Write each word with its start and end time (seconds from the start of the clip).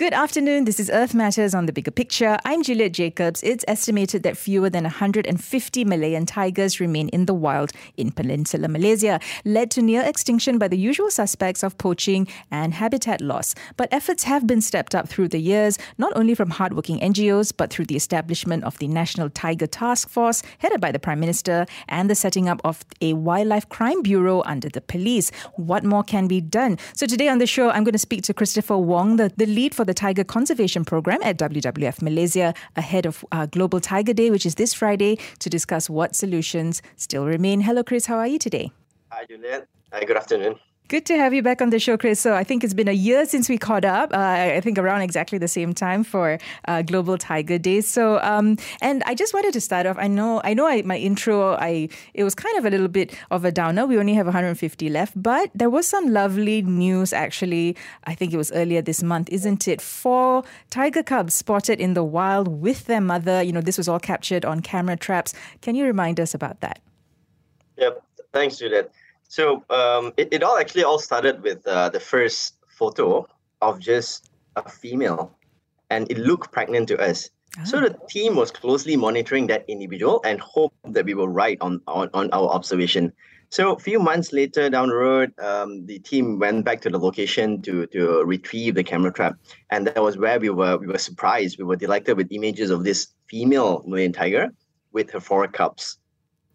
Good 0.00 0.14
afternoon. 0.14 0.64
This 0.64 0.80
is 0.80 0.88
Earth 0.88 1.12
Matters 1.12 1.54
on 1.54 1.66
the 1.66 1.74
Bigger 1.74 1.90
Picture. 1.90 2.38
I'm 2.46 2.62
Juliet 2.62 2.92
Jacobs. 2.92 3.42
It's 3.42 3.66
estimated 3.68 4.22
that 4.22 4.38
fewer 4.38 4.70
than 4.70 4.84
150 4.84 5.84
Malayan 5.84 6.24
tigers 6.24 6.80
remain 6.80 7.10
in 7.10 7.26
the 7.26 7.34
wild 7.34 7.72
in 7.98 8.10
Peninsular 8.10 8.66
Malaysia, 8.66 9.20
led 9.44 9.70
to 9.72 9.82
near 9.82 10.00
extinction 10.00 10.56
by 10.56 10.68
the 10.68 10.78
usual 10.78 11.10
suspects 11.10 11.62
of 11.62 11.76
poaching 11.76 12.26
and 12.50 12.72
habitat 12.72 13.20
loss. 13.20 13.54
But 13.76 13.92
efforts 13.92 14.22
have 14.22 14.46
been 14.46 14.62
stepped 14.62 14.94
up 14.94 15.06
through 15.06 15.28
the 15.28 15.38
years, 15.38 15.76
not 15.98 16.14
only 16.16 16.34
from 16.34 16.48
hardworking 16.48 16.98
NGOs, 17.00 17.52
but 17.54 17.68
through 17.68 17.84
the 17.84 17.96
establishment 17.96 18.64
of 18.64 18.78
the 18.78 18.88
National 18.88 19.28
Tiger 19.28 19.66
Task 19.66 20.08
Force, 20.08 20.42
headed 20.60 20.80
by 20.80 20.92
the 20.92 20.98
Prime 20.98 21.20
Minister, 21.20 21.66
and 21.90 22.08
the 22.08 22.14
setting 22.14 22.48
up 22.48 22.62
of 22.64 22.86
a 23.02 23.12
Wildlife 23.12 23.68
Crime 23.68 24.00
Bureau 24.00 24.42
under 24.46 24.70
the 24.70 24.80
police. 24.80 25.30
What 25.56 25.84
more 25.84 26.04
can 26.04 26.26
be 26.26 26.40
done? 26.40 26.78
So 26.94 27.04
today 27.04 27.28
on 27.28 27.36
the 27.36 27.46
show, 27.46 27.68
I'm 27.68 27.84
going 27.84 27.92
to 27.92 27.98
speak 27.98 28.22
to 28.22 28.32
Christopher 28.32 28.78
Wong, 28.78 29.16
the, 29.16 29.30
the 29.36 29.44
lead 29.44 29.74
for 29.74 29.84
the 29.84 29.89
Tiger 29.94 30.24
Conservation 30.24 30.84
Program 30.84 31.20
at 31.22 31.38
WWF 31.38 32.02
Malaysia 32.02 32.54
ahead 32.76 33.06
of 33.06 33.24
uh, 33.32 33.46
Global 33.46 33.80
Tiger 33.80 34.12
Day, 34.12 34.30
which 34.30 34.46
is 34.46 34.54
this 34.54 34.72
Friday, 34.74 35.18
to 35.38 35.50
discuss 35.50 35.90
what 35.90 36.14
solutions 36.14 36.82
still 36.96 37.26
remain. 37.26 37.60
Hello, 37.60 37.82
Chris. 37.82 38.06
How 38.06 38.16
are 38.16 38.26
you 38.26 38.38
today? 38.38 38.70
Hi, 39.10 39.24
Juliet. 39.26 39.66
Hi, 39.92 40.04
good 40.04 40.16
afternoon. 40.16 40.58
Good 40.90 41.06
to 41.06 41.16
have 41.18 41.32
you 41.32 41.40
back 41.40 41.62
on 41.62 41.70
the 41.70 41.78
show, 41.78 41.96
Chris. 41.96 42.18
So 42.18 42.34
I 42.34 42.42
think 42.42 42.64
it's 42.64 42.74
been 42.74 42.88
a 42.88 42.92
year 43.08 43.24
since 43.24 43.48
we 43.48 43.58
caught 43.58 43.84
up. 43.84 44.12
Uh, 44.12 44.56
I 44.56 44.60
think 44.60 44.76
around 44.76 45.02
exactly 45.02 45.38
the 45.38 45.46
same 45.46 45.72
time 45.72 46.02
for 46.02 46.36
uh, 46.66 46.82
Global 46.82 47.16
Tiger 47.16 47.58
Days. 47.58 47.86
So, 47.86 48.18
um, 48.22 48.56
and 48.82 49.04
I 49.06 49.14
just 49.14 49.32
wanted 49.32 49.52
to 49.52 49.60
start 49.60 49.86
off. 49.86 49.96
I 50.00 50.08
know, 50.08 50.40
I 50.42 50.52
know, 50.52 50.66
I, 50.66 50.82
my 50.82 50.96
intro, 50.96 51.54
I 51.54 51.88
it 52.12 52.24
was 52.24 52.34
kind 52.34 52.58
of 52.58 52.64
a 52.64 52.70
little 52.70 52.88
bit 52.88 53.16
of 53.30 53.44
a 53.44 53.52
downer. 53.52 53.86
We 53.86 53.98
only 53.98 54.14
have 54.14 54.26
150 54.26 54.88
left, 54.88 55.12
but 55.14 55.48
there 55.54 55.70
was 55.70 55.86
some 55.86 56.12
lovely 56.12 56.62
news. 56.62 57.12
Actually, 57.12 57.76
I 58.02 58.16
think 58.16 58.32
it 58.32 58.36
was 58.36 58.50
earlier 58.50 58.82
this 58.82 59.00
month, 59.00 59.28
isn't 59.30 59.68
it? 59.68 59.80
Four 59.80 60.42
tiger 60.70 61.04
cubs 61.04 61.34
spotted 61.34 61.80
in 61.80 61.94
the 61.94 62.02
wild 62.02 62.48
with 62.48 62.86
their 62.86 63.00
mother. 63.00 63.44
You 63.44 63.52
know, 63.52 63.60
this 63.60 63.78
was 63.78 63.86
all 63.86 64.00
captured 64.00 64.44
on 64.44 64.58
camera 64.58 64.96
traps. 64.96 65.34
Can 65.62 65.76
you 65.76 65.84
remind 65.84 66.18
us 66.18 66.34
about 66.34 66.62
that? 66.62 66.80
Yep. 67.76 68.02
Thanks, 68.32 68.58
Juliet. 68.58 68.90
So 69.30 69.64
um, 69.70 70.12
it, 70.16 70.26
it 70.32 70.42
all 70.42 70.58
actually 70.58 70.82
all 70.82 70.98
started 70.98 71.40
with 71.40 71.64
uh, 71.64 71.88
the 71.88 72.00
first 72.00 72.56
photo 72.66 73.28
of 73.62 73.78
just 73.78 74.28
a 74.56 74.68
female, 74.68 75.38
and 75.88 76.10
it 76.10 76.18
looked 76.18 76.50
pregnant 76.50 76.88
to 76.88 76.98
us. 76.98 77.30
Oh. 77.60 77.64
So 77.64 77.80
the 77.80 77.96
team 78.08 78.34
was 78.34 78.50
closely 78.50 78.96
monitoring 78.96 79.46
that 79.46 79.64
individual 79.68 80.20
and 80.24 80.40
hoped 80.40 80.74
that 80.94 81.04
we 81.04 81.14
were 81.14 81.30
right 81.30 81.56
on, 81.60 81.80
on, 81.86 82.10
on 82.12 82.28
our 82.32 82.48
observation. 82.48 83.12
So 83.50 83.72
a 83.72 83.78
few 83.78 84.00
months 84.00 84.32
later 84.32 84.68
down 84.68 84.88
the 84.88 84.96
road, 84.96 85.32
um, 85.38 85.86
the 85.86 86.00
team 86.00 86.40
went 86.40 86.64
back 86.64 86.80
to 86.80 86.90
the 86.90 86.98
location 86.98 87.62
to 87.62 87.86
to 87.94 88.24
retrieve 88.24 88.74
the 88.74 88.82
camera 88.82 89.12
trap, 89.12 89.36
and 89.70 89.86
that 89.86 90.02
was 90.02 90.18
where 90.18 90.40
we 90.40 90.50
were 90.50 90.76
we 90.76 90.88
were 90.88 90.98
surprised. 90.98 91.56
We 91.56 91.64
were 91.64 91.76
delighted 91.76 92.16
with 92.16 92.32
images 92.32 92.70
of 92.70 92.82
this 92.82 93.14
female 93.28 93.84
Malayan 93.86 94.12
tiger 94.12 94.50
with 94.90 95.12
her 95.12 95.20
four 95.20 95.46
cubs. 95.46 95.99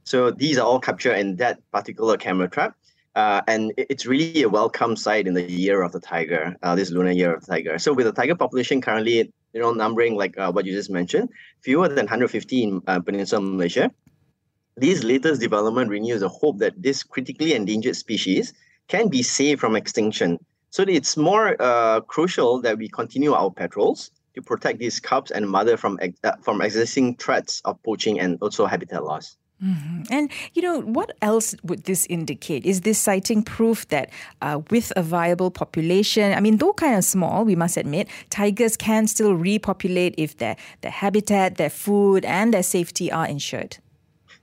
So 0.06 0.30
these 0.30 0.59
are 0.59 0.66
all 0.66 0.80
captured 0.80 1.16
in 1.16 1.36
that 1.38 1.59
particular 1.72 2.16
camera 2.16 2.48
trap. 2.48 2.75
Uh, 3.16 3.42
and 3.48 3.73
it's 3.78 4.06
really 4.06 4.44
a 4.44 4.50
welcome 4.50 4.95
sight 4.95 5.25
in 5.25 5.34
the 5.34 5.50
year 5.50 5.81
of 5.81 5.92
the 5.94 6.00
tiger, 6.00 6.56
uh, 6.61 6.75
this 6.75 6.92
lunar 6.92 7.11
year 7.11 7.34
of 7.34 7.42
the 7.45 7.48
tiger. 7.48 7.80
So 7.80 7.92
with 7.92 8.06
the 8.06 8.11
tiger 8.11 8.36
population 8.36 8.81
currently, 8.81 9.31
you 9.53 9.61
know, 9.61 9.72
numbering 9.72 10.16
like 10.16 10.38
uh, 10.38 10.52
what 10.52 10.66
you 10.66 10.73
just 10.73 10.92
mentioned, 10.92 11.30
fewer 11.61 11.88
than 11.88 12.06
150 12.06 12.64
in 12.64 12.81
uh, 12.88 13.00
Peninsular 13.00 13.42
Malaysia, 13.42 13.89
this 14.78 15.03
latest 15.03 15.42
development 15.42 15.89
renews 15.89 16.20
the 16.20 16.30
hope 16.30 16.59
that 16.59 16.80
this 16.81 17.02
critically 17.02 17.53
endangered 17.53 17.95
species 17.95 18.53
can 18.89 19.08
be 19.08 19.23
saved 19.23 19.61
from 19.61 19.76
extinction. 19.76 20.38
So 20.70 20.83
it's 20.83 21.16
more 21.16 21.56
uh, 21.59 22.02
crucial 22.02 22.61
that 22.61 22.77
we 22.77 22.89
continue 22.89 23.33
our 23.33 23.49
patrols 23.49 24.11
to 24.36 24.42
protect 24.42 24.80
these 24.80 24.99
cubs 24.99 25.32
and 25.32 25.49
mother 25.49 25.77
from 25.77 25.98
uh, 26.23 26.33
from 26.42 26.61
existing 26.61 27.15
threats 27.15 27.61
of 27.64 27.82
poaching 27.82 28.20
and 28.20 28.38
also 28.42 28.65
habitat 28.65 29.04
loss. 29.05 29.38
Mm-hmm. 29.64 30.04
And, 30.11 30.32
you 30.54 30.61
know, 30.61 30.82
what 30.82 31.16
else 31.21 31.55
would 31.64 31.86
this 31.86 32.05
indicate? 32.10 32.66
Is 32.66 32.82
this 32.82 32.99
sighting 32.99 33.42
proof 33.42 33.88
that 33.88 34.10
uh, 34.42 34.61
with 34.70 34.92
a 34.95 35.02
viable 35.02 35.49
population, 35.49 36.33
I 36.33 36.42
mean, 36.42 36.58
though 36.58 36.73
kind 36.73 36.95
of 36.95 37.04
small, 37.05 37.45
we 37.45 37.55
must 37.55 37.77
admit, 37.77 38.08
tigers 38.30 38.76
can 38.76 39.08
still 39.08 39.33
repopulate 39.33 40.14
if 40.17 40.38
their, 40.38 40.58
their 40.82 40.92
habitat, 40.92 41.55
their 41.55 41.70
food, 41.70 42.26
and 42.26 42.54
their 42.54 42.64
safety 42.64 43.11
are 43.11 43.26
ensured? 43.26 43.77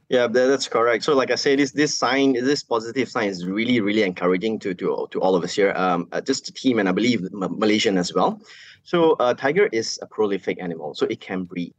Yeah, 0.09 0.27
that's 0.27 0.69
correct. 0.69 1.05
So, 1.05 1.15
like 1.15 1.31
I 1.31 1.37
said, 1.37 1.59
this 1.59 1.73
this 1.73 1.97
sign, 1.97 2.35
this 2.35 2.63
positive 2.63 3.09
sign, 3.09 3.31
is 3.31 3.47
really, 3.47 3.81
really 3.81 4.03
encouraging 4.03 4.59
to 4.59 4.75
to 4.75 5.09
to 5.11 5.21
all 5.23 5.35
of 5.35 5.43
us 5.43 5.55
here. 5.55 5.73
Um, 5.75 6.07
uh, 6.13 6.21
just 6.21 6.45
the 6.45 6.53
team, 6.53 6.79
and 6.79 6.87
I 6.87 6.93
believe 6.93 7.23
Malaysian 7.33 7.97
as 7.97 8.13
well. 8.13 8.39
So, 8.85 9.13
uh, 9.13 9.33
tiger 9.33 9.71
is 9.73 9.99
a 10.03 10.07
prolific 10.07 10.61
animal, 10.61 10.93
so 10.95 11.07
it 11.09 11.21
can 11.21 11.45
breed. 11.45 11.73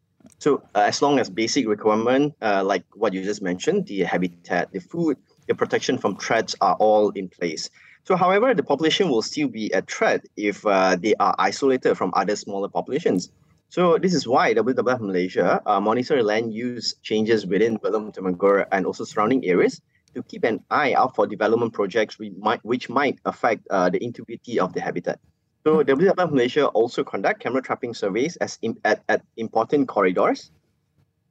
So 0.44 0.62
uh, 0.76 0.84
as 0.92 1.02
long 1.02 1.20
as 1.20 1.30
basic 1.30 1.70
requirement, 1.70 2.36
uh, 2.42 2.66
like 2.66 2.84
what 2.96 3.14
you 3.14 3.24
just 3.24 3.42
mentioned, 3.42 3.88
the 3.88 4.04
habitat, 4.04 4.74
the 4.74 4.82
food, 4.82 5.16
the 5.48 5.56
protection 5.56 5.98
from 5.98 6.18
threats 6.18 6.54
are 6.60 6.76
all 6.82 7.12
in 7.12 7.30
place. 7.30 7.70
So, 8.04 8.18
however, 8.18 8.54
the 8.54 8.62
population 8.62 9.08
will 9.08 9.22
still 9.22 9.48
be 9.48 9.72
a 9.72 9.82
threat 9.82 10.26
if 10.36 10.66
uh, 10.66 10.98
they 11.00 11.16
are 11.16 11.34
isolated 11.40 11.96
from 11.96 12.12
other 12.14 12.36
smaller 12.36 12.68
populations. 12.68 13.32
So 13.70 13.98
this 13.98 14.14
is 14.14 14.28
why 14.28 14.54
WWF 14.54 15.00
Malaysia 15.00 15.62
uh, 15.66 15.80
monitor 15.80 16.22
land 16.22 16.54
use 16.54 16.96
changes 17.02 17.48
within 17.48 17.80
Belum 17.80 18.14
Temenggor 18.14 18.66
and 18.70 18.86
also 18.86 19.06
surrounding 19.06 19.46
areas 19.46 19.80
to 20.14 20.24
keep 20.24 20.44
an 20.44 20.60
eye 20.70 20.92
out 20.92 21.16
for 21.16 21.26
development 21.26 21.72
projects 21.72 22.20
which 22.20 22.34
might, 22.38 22.60
which 22.66 22.90
might 22.90 23.18
affect 23.24 23.66
uh, 23.70 23.90
the 23.90 24.04
integrity 24.04 24.60
of 24.60 24.74
the 24.74 24.82
habitat. 24.82 25.22
So 25.66 25.82
WWF 25.82 26.30
Malaysia 26.32 26.68
also 26.68 27.06
conduct 27.06 27.40
camera 27.40 27.62
trapping 27.62 27.94
surveys 27.94 28.36
as 28.38 28.60
in, 28.62 28.76
at, 28.84 29.02
at 29.08 29.22
important 29.38 29.88
corridors, 29.88 30.52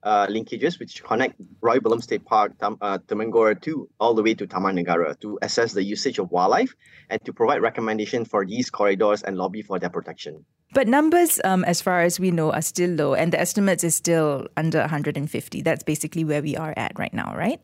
uh, 0.03 0.27
linkages 0.27 0.81
which 0.81 1.05
connect 1.05 1.35
Royal 1.61 1.81
Belum 1.81 2.03
State 2.03 2.25
Park, 2.25 2.57
Tam, 2.59 2.79
uh, 2.81 2.97
Temenggor 3.07 3.61
to 3.61 3.91
all 4.01 4.15
the 4.15 4.23
way 4.23 4.33
to 4.33 4.47
Taman 4.47 4.77
Negara 4.77 5.21
to 5.21 5.39
assess 5.43 5.75
the 5.75 5.85
usage 5.85 6.19
of 6.19 6.31
wildlife 6.31 6.75
and 7.11 7.23
to 7.27 7.33
provide 7.35 7.61
recommendation 7.61 8.25
for 8.25 8.47
these 8.47 8.71
corridors 8.71 9.23
and 9.23 9.37
lobby 9.37 9.61
for 9.61 9.79
their 9.79 9.91
protection. 9.91 10.47
But 10.73 10.89
numbers, 10.89 11.39
um, 11.45 11.63
as 11.65 11.83
far 11.83 12.01
as 12.01 12.19
we 12.19 12.31
know, 12.31 12.53
are 12.53 12.63
still 12.63 12.89
low, 12.89 13.13
and 13.13 13.31
the 13.35 13.39
estimates 13.39 13.85
is 13.85 13.95
still 13.95 14.49
under 14.57 14.81
150. 14.81 15.61
That's 15.61 15.83
basically 15.83 16.25
where 16.25 16.41
we 16.41 16.57
are 16.57 16.73
at 16.79 16.99
right 16.99 17.13
now, 17.13 17.35
right? 17.37 17.61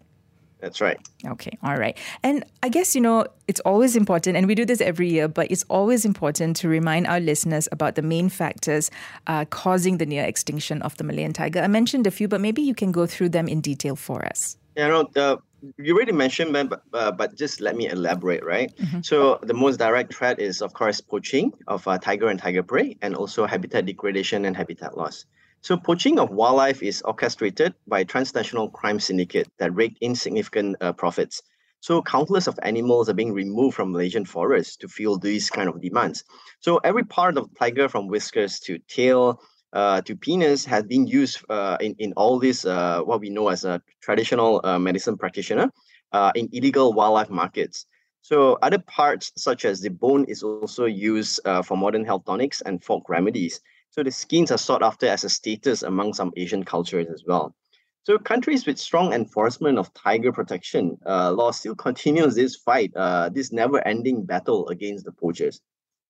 That's 0.60 0.80
right. 0.80 0.98
Okay, 1.24 1.56
all 1.62 1.76
right. 1.76 1.96
And 2.22 2.44
I 2.62 2.68
guess, 2.68 2.94
you 2.94 3.00
know, 3.00 3.26
it's 3.46 3.60
always 3.60 3.94
important, 3.94 4.36
and 4.36 4.46
we 4.46 4.54
do 4.54 4.64
this 4.64 4.80
every 4.80 5.08
year, 5.08 5.28
but 5.28 5.50
it's 5.50 5.64
always 5.68 6.04
important 6.04 6.56
to 6.56 6.68
remind 6.68 7.06
our 7.06 7.20
listeners 7.20 7.68
about 7.70 7.94
the 7.94 8.02
main 8.02 8.28
factors 8.28 8.90
uh, 9.26 9.44
causing 9.46 9.98
the 9.98 10.06
near 10.06 10.24
extinction 10.24 10.82
of 10.82 10.96
the 10.96 11.04
Malayan 11.04 11.32
tiger. 11.32 11.60
I 11.60 11.68
mentioned 11.68 12.06
a 12.06 12.10
few, 12.10 12.28
but 12.28 12.40
maybe 12.40 12.62
you 12.62 12.74
can 12.74 12.92
go 12.92 13.06
through 13.06 13.30
them 13.30 13.48
in 13.48 13.60
detail 13.60 13.94
for 13.94 14.24
us. 14.24 14.56
Yeah, 14.76 14.88
no, 14.88 15.08
the, 15.12 15.38
you 15.76 15.94
already 15.94 16.12
mentioned, 16.12 16.52
but, 16.52 16.82
uh, 16.92 17.12
but 17.12 17.36
just 17.36 17.60
let 17.60 17.76
me 17.76 17.88
elaborate, 17.88 18.44
right? 18.44 18.74
Mm-hmm. 18.76 19.00
So, 19.02 19.38
the 19.42 19.54
most 19.54 19.78
direct 19.78 20.14
threat 20.14 20.40
is, 20.40 20.62
of 20.62 20.72
course, 20.72 21.00
poaching 21.00 21.52
of 21.66 21.86
uh, 21.86 21.98
tiger 21.98 22.28
and 22.28 22.38
tiger 22.38 22.62
prey, 22.62 22.96
and 23.00 23.14
also 23.14 23.46
habitat 23.46 23.86
degradation 23.86 24.44
and 24.44 24.56
habitat 24.56 24.96
loss. 24.96 25.24
So 25.60 25.76
poaching 25.76 26.18
of 26.18 26.30
wildlife 26.30 26.82
is 26.82 27.02
orchestrated 27.02 27.74
by 27.86 28.04
transnational 28.04 28.70
crime 28.70 29.00
syndicate 29.00 29.48
that 29.58 29.74
rake 29.74 29.98
in 30.00 30.14
significant 30.14 30.76
uh, 30.80 30.92
profits. 30.92 31.42
So 31.80 32.02
countless 32.02 32.46
of 32.46 32.58
animals 32.62 33.08
are 33.08 33.14
being 33.14 33.32
removed 33.32 33.76
from 33.76 33.92
Malaysian 33.92 34.24
forests 34.24 34.76
to 34.76 34.88
fuel 34.88 35.18
these 35.18 35.50
kind 35.50 35.68
of 35.68 35.80
demands. 35.80 36.24
So 36.60 36.78
every 36.78 37.04
part 37.04 37.36
of 37.36 37.50
tiger 37.58 37.88
from 37.88 38.08
whiskers 38.08 38.60
to 38.60 38.78
tail 38.88 39.40
uh, 39.72 40.00
to 40.02 40.16
penis 40.16 40.64
has 40.64 40.84
been 40.84 41.06
used 41.06 41.44
uh, 41.50 41.76
in, 41.80 41.94
in 41.98 42.12
all 42.14 42.38
this, 42.38 42.64
uh, 42.64 43.00
what 43.02 43.20
we 43.20 43.30
know 43.30 43.48
as 43.48 43.64
a 43.64 43.82
traditional 44.00 44.60
uh, 44.64 44.78
medicine 44.78 45.16
practitioner 45.16 45.70
uh, 46.12 46.32
in 46.34 46.48
illegal 46.52 46.92
wildlife 46.92 47.30
markets. 47.30 47.86
So 48.22 48.58
other 48.62 48.78
parts 48.78 49.32
such 49.36 49.64
as 49.64 49.80
the 49.80 49.90
bone 49.90 50.24
is 50.24 50.42
also 50.42 50.86
used 50.86 51.40
for 51.64 51.76
modern 51.76 52.04
health 52.04 52.24
tonics 52.26 52.60
and 52.60 52.82
folk 52.82 53.08
remedies. 53.08 53.60
So 53.98 54.04
the 54.04 54.12
skins 54.12 54.52
are 54.52 54.58
sought 54.58 54.84
after 54.84 55.08
as 55.08 55.24
a 55.24 55.28
status 55.28 55.82
among 55.82 56.14
some 56.14 56.32
Asian 56.36 56.62
cultures 56.62 57.08
as 57.12 57.24
well. 57.26 57.56
So 58.04 58.16
countries 58.16 58.64
with 58.64 58.78
strong 58.78 59.12
enforcement 59.12 59.76
of 59.76 59.92
tiger 59.92 60.30
protection 60.30 60.98
uh, 61.04 61.32
law 61.32 61.50
still 61.50 61.74
continues 61.74 62.36
this 62.36 62.54
fight, 62.54 62.92
uh, 62.94 63.28
this 63.28 63.50
never-ending 63.50 64.24
battle 64.24 64.68
against 64.68 65.04
the 65.04 65.10
poachers. 65.10 65.60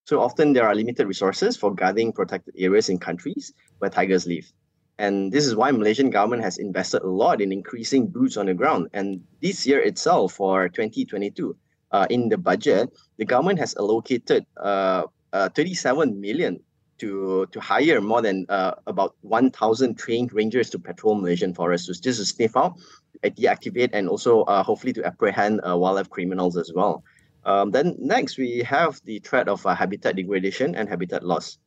So 0.05 0.21
often 0.21 0.53
there 0.53 0.69
are 0.69 0.75
limited 0.75 1.07
resources 1.07 1.57
for 1.57 1.75
guarding 1.75 2.13
protected 2.13 2.57
areas 2.59 2.91
in 2.91 2.99
countries 2.99 3.55
where 3.79 3.91
tigers 3.91 4.27
live. 4.27 4.53
And 4.99 5.33
this 5.33 5.47
is 5.47 5.57
why 5.57 5.71
Malaysian 5.71 6.11
government 6.11 6.43
has 6.43 6.59
invested 6.59 7.01
a 7.01 7.09
lot 7.09 7.41
in 7.41 7.53
increasing 7.53 8.09
boots 8.09 8.37
on 8.37 8.45
the 8.45 8.55
ground. 8.55 8.89
And 8.93 9.25
this 9.41 9.67
year 9.67 9.81
itself, 9.81 10.35
for 10.35 10.69
2022, 10.69 11.57
uh, 11.93 12.07
in 12.11 12.29
the 12.29 12.37
budget, 12.37 12.91
the 13.17 13.25
government 13.25 13.59
has 13.61 13.75
allocated 13.79 14.45
uh, 14.59 15.05
uh, 15.33 15.49
37 15.55 16.21
million 16.21 16.61
to 16.99 17.47
to 17.53 17.61
hire 17.61 18.01
more 18.01 18.23
than 18.23 18.47
uh, 18.49 18.73
about 18.87 19.15
1,000 19.23 19.97
trained 19.97 20.33
rangers 20.33 20.71
to 20.71 20.79
patrol 20.79 21.15
Malaysian 21.15 21.55
forests 21.55 21.87
just 22.01 22.19
to 22.19 22.25
sniff 22.25 22.57
out 22.57 22.75
deactivate 23.25 23.91
and 23.93 24.09
also 24.09 24.43
uh, 24.43 24.63
hopefully 24.63 24.93
to 24.93 25.05
apprehend 25.05 25.61
uh, 25.67 25.77
wildlife 25.77 26.11
criminals 26.11 26.57
as 26.57 26.73
well. 26.73 27.03
Um, 27.45 27.71
then 27.71 27.97
next 27.99 28.37
we 28.39 28.59
have 28.61 29.01
the 29.05 29.19
threat 29.21 29.49
of 29.49 29.65
uh, 29.67 29.75
habitat 29.75 30.17
degradation 30.17 30.75
and 30.75 30.89
habitat 30.89 31.25
loss. 31.25 31.59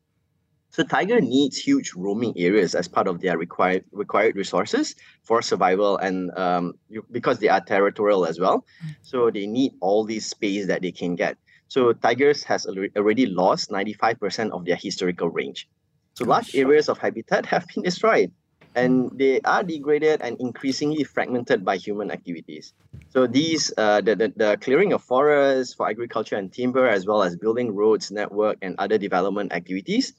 So 0.70 0.84
tiger 0.84 1.20
needs 1.20 1.58
huge 1.58 1.94
roaming 1.96 2.34
areas 2.38 2.76
as 2.76 2.88
part 2.88 3.08
of 3.08 3.20
their 3.20 3.38
required 3.38 3.84
required 3.92 4.38
resources 4.38 4.96
for 5.24 5.42
survival 5.42 5.98
and 5.98 6.32
um, 6.38 6.74
you, 6.88 7.06
because 7.12 7.40
they 7.40 7.50
are 7.50 7.60
territorial 7.60 8.26
as 8.26 8.40
well. 8.40 8.66
So 9.02 9.30
they 9.30 9.48
need 9.48 9.74
all 9.82 10.06
this 10.06 10.28
space 10.28 10.68
that 10.68 10.82
they 10.82 10.94
can 10.94 11.16
get. 11.16 11.38
So 11.72 11.94
tigers 11.94 12.44
has 12.44 12.68
already 12.68 13.28
lost 13.28 13.72
95% 13.72 14.52
of 14.52 14.66
their 14.66 14.76
historical 14.76 15.30
range. 15.30 15.70
So 16.16 16.26
large 16.26 16.54
areas 16.54 16.90
of 16.90 16.98
habitat 16.98 17.46
have 17.46 17.66
been 17.74 17.82
destroyed 17.82 18.34
and 18.76 19.10
they 19.16 19.40
are 19.46 19.64
degraded 19.64 20.20
and 20.20 20.36
increasingly 20.42 21.06
fragmented 21.06 21.64
by 21.64 21.78
human 21.78 22.12
activities. 22.12 22.74
So 23.12 23.26
these, 23.26 23.72
uh, 23.78 24.02
the, 24.02 24.18
the, 24.18 24.34
the 24.36 24.58
clearing 24.60 24.92
of 24.92 25.02
forests 25.02 25.74
for 25.74 25.88
agriculture 25.88 26.36
and 26.36 26.52
timber, 26.52 26.90
as 26.90 27.06
well 27.06 27.24
as 27.24 27.38
building 27.38 27.74
roads, 27.74 28.12
network, 28.12 28.58
and 28.62 28.76
other 28.78 28.98
development 28.98 29.54
activities, 29.54 30.12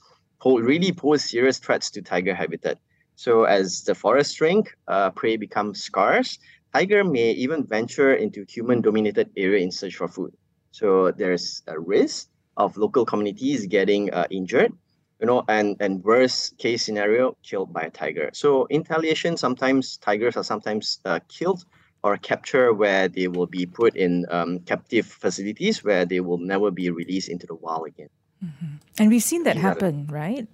really 0.43 0.91
pose 0.91 1.23
serious 1.23 1.59
threats 1.59 1.91
to 1.91 2.01
tiger 2.01 2.35
habitat. 2.35 2.79
So 3.17 3.45
as 3.45 3.83
the 3.83 3.95
forest 3.95 4.37
shrink, 4.37 4.75
uh, 4.89 5.11
prey 5.11 5.37
becomes 5.37 5.83
scarce, 5.83 6.39
tiger 6.73 7.05
may 7.05 7.33
even 7.33 7.67
venture 7.67 8.15
into 8.15 8.47
human-dominated 8.49 9.33
area 9.37 9.63
in 9.63 9.71
search 9.71 9.97
for 9.97 10.09
food. 10.09 10.33
So 10.73 11.13
there's 11.13 11.63
a 11.67 11.79
risk 11.79 12.29
of 12.57 12.77
local 12.77 13.05
communities 13.05 13.67
getting 13.67 14.13
uh, 14.13 14.27
injured, 14.31 14.73
you 15.21 15.27
know, 15.27 15.45
and 15.49 15.77
and 15.81 16.03
worst 16.03 16.59
case 16.59 16.85
scenario, 16.85 17.37
killed 17.43 17.73
by 17.73 17.83
a 17.83 17.91
tiger. 17.91 18.31
So 18.33 18.65
in 18.67 18.81
retaliation, 18.83 19.37
sometimes 19.37 19.99
tigers 19.99 20.37
are 20.37 20.45
sometimes 20.45 20.99
uh, 21.05 21.21
killed 21.29 21.65
or 22.03 22.17
captured 22.17 22.75
where 22.75 23.09
they 23.09 23.29
will 23.29 23.47
be 23.47 23.65
put 23.67 23.95
in 23.95 24.27
um, 24.31 24.59
captive 24.61 25.07
facilities 25.07 25.85
where 25.85 26.05
they 26.05 26.21
will 26.21 26.39
never 26.39 26.71
be 26.71 26.91
released 26.91 27.29
into 27.29 27.47
the 27.47 27.55
wild 27.55 27.87
again. 27.87 28.09
Mm-hmm. 28.45 28.75
And 28.99 29.11
we've 29.11 29.23
seen 29.23 29.45
that 29.45 29.57
happen, 29.57 30.09
right? 30.11 30.49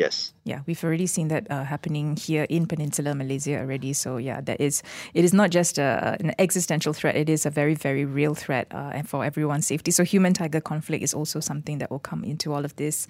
Yes. 0.00 0.32
Yeah, 0.44 0.60
we've 0.66 0.82
already 0.82 1.06
seen 1.06 1.28
that 1.28 1.44
uh, 1.50 1.64
happening 1.64 2.16
here 2.16 2.46
in 2.48 2.64
Peninsular 2.64 3.14
Malaysia 3.14 3.60
already. 3.60 3.92
So 3.92 4.16
yeah, 4.16 4.40
that 4.40 4.58
is 4.58 4.82
it 5.12 5.28
is 5.28 5.34
not 5.34 5.50
just 5.50 5.76
a, 5.76 6.16
an 6.20 6.32
existential 6.38 6.94
threat; 6.94 7.16
it 7.16 7.28
is 7.28 7.44
a 7.44 7.50
very 7.50 7.74
very 7.74 8.06
real 8.06 8.32
threat 8.32 8.66
uh, 8.70 9.02
for 9.02 9.26
everyone's 9.26 9.66
safety. 9.66 9.90
So 9.90 10.02
human 10.02 10.32
tiger 10.32 10.62
conflict 10.62 11.04
is 11.04 11.12
also 11.12 11.38
something 11.38 11.84
that 11.84 11.90
will 11.90 12.00
come 12.00 12.24
into 12.24 12.48
all 12.54 12.64
of 12.64 12.74
this. 12.76 13.06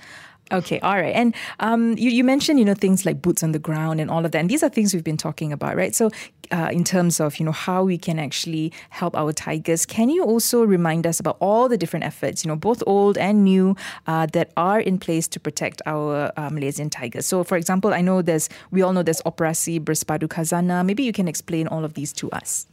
Okay, 0.52 0.80
all 0.80 0.96
right. 0.96 1.14
And 1.14 1.34
um, 1.60 1.96
you, 1.96 2.10
you 2.10 2.24
mentioned, 2.24 2.58
you 2.58 2.64
know, 2.64 2.74
things 2.74 3.06
like 3.06 3.22
boots 3.22 3.42
on 3.42 3.52
the 3.52 3.58
ground 3.58 4.00
and 4.00 4.10
all 4.10 4.24
of 4.24 4.32
that. 4.32 4.38
And 4.38 4.50
these 4.50 4.64
are 4.64 4.68
things 4.68 4.92
we've 4.92 5.04
been 5.04 5.16
talking 5.16 5.52
about, 5.52 5.76
right? 5.76 5.94
So 5.94 6.10
uh, 6.50 6.70
in 6.72 6.82
terms 6.82 7.20
of, 7.20 7.38
you 7.38 7.46
know, 7.46 7.52
how 7.52 7.84
we 7.84 7.96
can 7.96 8.18
actually 8.18 8.72
help 8.88 9.16
our 9.16 9.32
tigers, 9.32 9.86
can 9.86 10.10
you 10.10 10.24
also 10.24 10.64
remind 10.64 11.06
us 11.06 11.20
about 11.20 11.36
all 11.40 11.68
the 11.68 11.78
different 11.78 12.04
efforts, 12.04 12.44
you 12.44 12.48
know, 12.48 12.56
both 12.56 12.82
old 12.86 13.16
and 13.16 13.44
new, 13.44 13.76
uh, 14.08 14.26
that 14.32 14.50
are 14.56 14.80
in 14.80 14.98
place 14.98 15.28
to 15.28 15.38
protect 15.38 15.82
our 15.86 16.32
uh, 16.36 16.50
Malaysian 16.50 16.90
tigers? 16.90 17.26
So, 17.26 17.44
for 17.44 17.56
example, 17.56 17.94
I 17.94 18.00
know 18.00 18.20
there's, 18.20 18.48
we 18.72 18.82
all 18.82 18.92
know 18.92 19.04
there's 19.04 19.22
Operasi 19.22 19.78
Bersepadu 19.78 20.26
Khazanah. 20.26 20.84
Maybe 20.84 21.04
you 21.04 21.12
can 21.12 21.28
explain 21.28 21.68
all 21.68 21.84
of 21.84 21.94
these 21.94 22.12
to 22.14 22.28
us. 22.32 22.66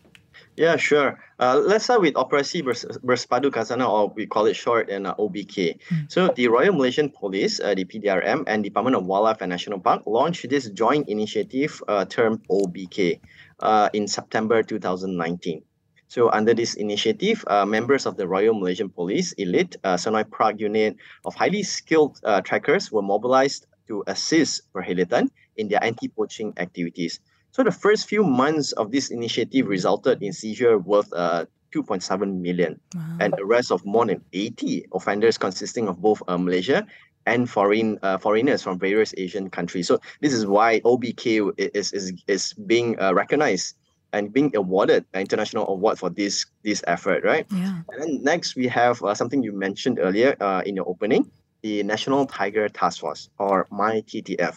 Yeah, 0.58 0.76
sure. 0.76 1.20
Uh, 1.38 1.62
let's 1.64 1.84
start 1.86 2.02
with 2.02 2.16
Operasi 2.16 2.66
Bersepadu 2.66 3.54
Khazanah, 3.54 3.88
or 3.88 4.10
we 4.10 4.26
call 4.26 4.48
it 4.48 4.56
short 4.56 4.90
in 4.90 5.06
uh, 5.06 5.14
OBK. 5.14 5.78
Mm. 5.78 6.12
So 6.12 6.34
the 6.36 6.48
Royal 6.48 6.74
Malaysian 6.74 7.12
Police, 7.14 7.60
uh, 7.60 7.76
the 7.76 7.86
PDRM, 7.86 8.46
and 8.48 8.64
Department 8.64 8.96
of 8.96 9.06
Wildlife 9.06 9.42
and 9.42 9.52
National 9.52 9.80
Park 9.80 10.02
launched 10.08 10.50
this 10.50 10.68
joint 10.72 11.10
initiative 11.10 11.80
uh, 11.88 12.06
termed 12.06 12.42
OBK 12.50 13.20
uh, 13.60 13.90
in 13.94 14.08
September 14.08 14.64
2019. 14.64 15.62
So 16.08 16.32
under 16.32 16.56
this 16.56 16.74
initiative, 16.74 17.46
uh, 17.46 17.64
members 17.64 18.08
of 18.08 18.18
the 18.18 18.28
Royal 18.28 18.56
Malaysian 18.56 18.90
Police 18.90 19.34
Elite 19.34 19.76
uh, 19.84 19.94
Senoi 19.94 20.24
Praaq 20.24 20.60
unit 20.60 20.98
of 21.24 21.36
highly 21.36 21.62
skilled 21.62 22.20
uh, 22.24 22.42
trackers 22.42 22.92
were 22.92 23.04
mobilized 23.04 23.68
to 23.90 24.04
assist 24.08 24.74
Perhilitan 24.74 25.30
in 25.56 25.68
their 25.68 25.84
anti-poaching 25.84 26.54
activities. 26.58 27.20
So 27.52 27.64
the 27.64 27.72
first 27.72 28.08
few 28.08 28.24
months 28.24 28.72
of 28.74 28.92
this 28.92 29.10
initiative 29.10 29.68
resulted 29.68 30.22
in 30.22 30.34
seizure 30.34 30.78
worth 30.78 31.12
uh, 31.14 31.46
2.7 31.74 32.40
million 32.40 32.80
wow. 32.96 33.18
and 33.20 33.34
arrest 33.40 33.72
of 33.72 33.86
more 33.86 34.06
than 34.06 34.24
80 34.34 34.88
offenders 34.94 35.38
consisting 35.38 35.88
of 35.88 36.02
both 36.02 36.22
uh, 36.28 36.38
Malaysia 36.38 36.86
and 37.26 37.50
foreign 37.50 38.00
uh, 38.04 38.18
foreigners 38.18 38.64
from 38.64 38.80
various 38.80 39.14
Asian 39.18 39.50
countries. 39.50 39.88
So 39.88 40.00
this 40.22 40.34
is 40.34 40.46
why 40.46 40.80
OBK 40.82 41.52
is 41.76 41.92
is, 41.94 42.14
is 42.28 42.54
being 42.54 43.00
uh, 43.00 43.14
recognized 43.14 43.76
and 44.14 44.32
being 44.32 44.56
awarded 44.56 45.06
an 45.14 45.22
international 45.22 45.68
award 45.68 46.00
for 46.00 46.10
this 46.10 46.46
this 46.64 46.82
effort, 46.88 47.24
right? 47.24 47.46
Yeah. 47.52 47.84
And 47.90 48.02
then 48.02 48.24
next 48.24 48.56
we 48.56 48.68
have 48.68 49.04
uh, 49.04 49.14
something 49.14 49.44
you 49.44 49.52
mentioned 49.52 50.00
earlier 50.00 50.38
uh, 50.40 50.62
in 50.66 50.76
your 50.76 50.88
opening, 50.88 51.30
the 51.62 51.84
National 51.84 52.26
Tiger 52.26 52.70
Task 52.70 53.02
Force 53.02 53.30
or 53.38 53.68
MyTTF. 53.72 54.56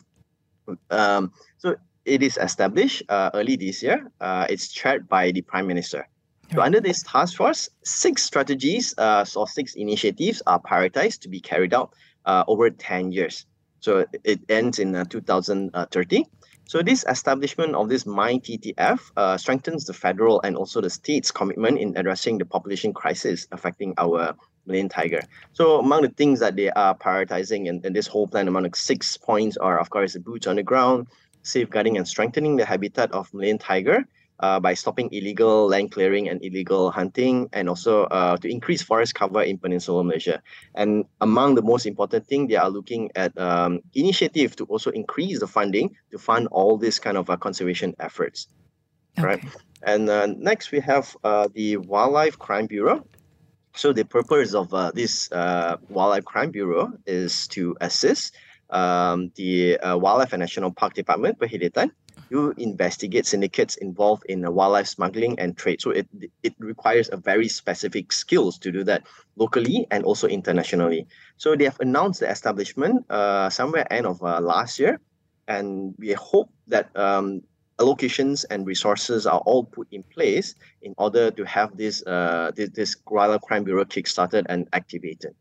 Um, 0.90 1.32
so 1.58 1.74
it 2.04 2.22
is 2.22 2.38
established 2.38 3.02
uh, 3.08 3.30
early 3.34 3.56
this 3.56 3.82
year. 3.82 4.10
Uh, 4.20 4.46
it's 4.48 4.68
chaired 4.68 5.08
by 5.08 5.30
the 5.30 5.42
Prime 5.42 5.66
Minister. 5.66 6.08
So 6.52 6.60
under 6.62 6.80
this 6.80 7.02
task 7.04 7.36
force, 7.36 7.68
six 7.84 8.24
strategies 8.24 8.94
uh, 8.98 9.24
or 9.36 9.46
six 9.46 9.74
initiatives 9.74 10.42
are 10.46 10.60
prioritized 10.60 11.20
to 11.20 11.28
be 11.28 11.40
carried 11.40 11.72
out 11.72 11.92
uh, 12.24 12.42
over 12.48 12.70
10 12.70 13.12
years. 13.12 13.46
So 13.78 14.04
it 14.24 14.40
ends 14.48 14.78
in 14.78 14.94
uh, 14.94 15.04
2030. 15.04 16.24
So 16.64 16.82
this 16.82 17.04
establishment 17.08 17.74
of 17.74 17.88
this 17.88 18.04
MyTTF 18.04 19.00
uh, 19.16 19.36
strengthens 19.36 19.86
the 19.86 19.92
federal 19.92 20.40
and 20.42 20.56
also 20.56 20.80
the 20.80 20.90
state's 20.90 21.30
commitment 21.30 21.78
in 21.78 21.96
addressing 21.96 22.38
the 22.38 22.44
population 22.44 22.92
crisis 22.92 23.46
affecting 23.52 23.94
our 23.98 24.34
Malayan 24.66 24.88
tiger. 24.88 25.22
So 25.52 25.78
among 25.78 26.02
the 26.02 26.10
things 26.10 26.40
that 26.40 26.56
they 26.56 26.70
are 26.70 26.96
prioritizing 26.96 27.66
in, 27.66 27.80
in 27.84 27.92
this 27.92 28.06
whole 28.06 28.28
plan, 28.28 28.46
among 28.46 28.64
the 28.64 28.70
six 28.74 29.16
points 29.16 29.56
are, 29.56 29.80
of 29.80 29.90
course, 29.90 30.12
the 30.12 30.20
boots 30.20 30.46
on 30.46 30.56
the 30.56 30.62
ground, 30.62 31.08
safeguarding 31.42 31.96
and 31.96 32.06
strengthening 32.06 32.56
the 32.56 32.64
habitat 32.64 33.12
of 33.12 33.32
Malayan 33.32 33.58
tiger 33.58 34.04
uh, 34.40 34.58
by 34.58 34.74
stopping 34.74 35.08
illegal 35.12 35.68
land 35.68 35.92
clearing 35.92 36.28
and 36.28 36.42
illegal 36.42 36.90
hunting, 36.90 37.48
and 37.52 37.68
also 37.68 38.04
uh, 38.04 38.36
to 38.38 38.48
increase 38.48 38.82
forest 38.82 39.14
cover 39.14 39.42
in 39.42 39.58
Peninsular 39.58 40.02
Malaysia. 40.02 40.42
And 40.74 41.04
among 41.20 41.54
the 41.54 41.62
most 41.62 41.86
important 41.86 42.26
thing, 42.26 42.48
they 42.48 42.56
are 42.56 42.70
looking 42.70 43.10
at 43.14 43.36
um, 43.38 43.80
initiative 43.94 44.56
to 44.56 44.64
also 44.64 44.90
increase 44.90 45.40
the 45.40 45.46
funding 45.46 45.94
to 46.10 46.18
fund 46.18 46.48
all 46.50 46.78
these 46.78 46.98
kind 46.98 47.16
of 47.16 47.28
uh, 47.28 47.36
conservation 47.36 47.94
efforts. 48.00 48.48
Okay. 49.18 49.26
Right. 49.26 49.44
And 49.82 50.08
uh, 50.08 50.26
next 50.26 50.72
we 50.72 50.80
have 50.80 51.16
uh, 51.24 51.48
the 51.52 51.76
Wildlife 51.76 52.38
Crime 52.38 52.66
Bureau. 52.66 53.04
So 53.74 53.92
the 53.92 54.04
purpose 54.04 54.54
of 54.54 54.72
uh, 54.74 54.90
this 54.90 55.28
Wildlife 55.30 56.24
Crime 56.24 56.50
Bureau 56.50 56.92
is 57.06 57.46
to 57.48 57.76
assist 57.80 58.34
um, 58.70 59.32
the 59.36 59.78
uh, 59.78 59.96
Wildlife 59.96 60.32
and 60.32 60.40
National 60.40 60.70
Park 60.70 60.94
Department, 60.94 61.38
Perhilitan, 61.38 61.90
you 62.30 62.54
investigate 62.56 63.26
syndicates 63.26 63.76
involved 63.76 64.24
in 64.26 64.44
uh, 64.44 64.50
wildlife 64.50 64.86
smuggling 64.86 65.38
and 65.38 65.56
trade. 65.56 65.82
So 65.82 65.90
it 65.90 66.06
it 66.42 66.54
requires 66.58 67.10
a 67.12 67.16
very 67.16 67.48
specific 67.48 68.12
skills 68.12 68.58
to 68.60 68.70
do 68.70 68.84
that 68.84 69.02
locally 69.36 69.86
and 69.90 70.04
also 70.04 70.28
internationally. 70.28 71.06
So 71.36 71.56
they 71.56 71.64
have 71.64 71.80
announced 71.80 72.20
the 72.20 72.30
establishment 72.30 73.04
uh, 73.10 73.50
somewhere 73.50 73.86
end 73.92 74.06
of 74.06 74.22
uh, 74.22 74.40
last 74.40 74.78
year, 74.78 75.00
and 75.48 75.94
we 75.98 76.12
hope 76.12 76.50
that 76.68 76.94
um, 76.96 77.42
allocations 77.78 78.44
and 78.50 78.66
resources 78.66 79.26
are 79.26 79.40
all 79.40 79.64
put 79.64 79.88
in 79.90 80.02
place 80.04 80.54
in 80.82 80.94
order 80.98 81.30
to 81.32 81.44
have 81.44 81.76
this 81.76 82.06
uh, 82.06 82.52
this, 82.54 82.70
this 82.70 82.94
Crime 82.94 83.64
Bureau 83.64 83.84
kickstarted 83.84 84.46
and 84.48 84.68
activated. 84.72 85.34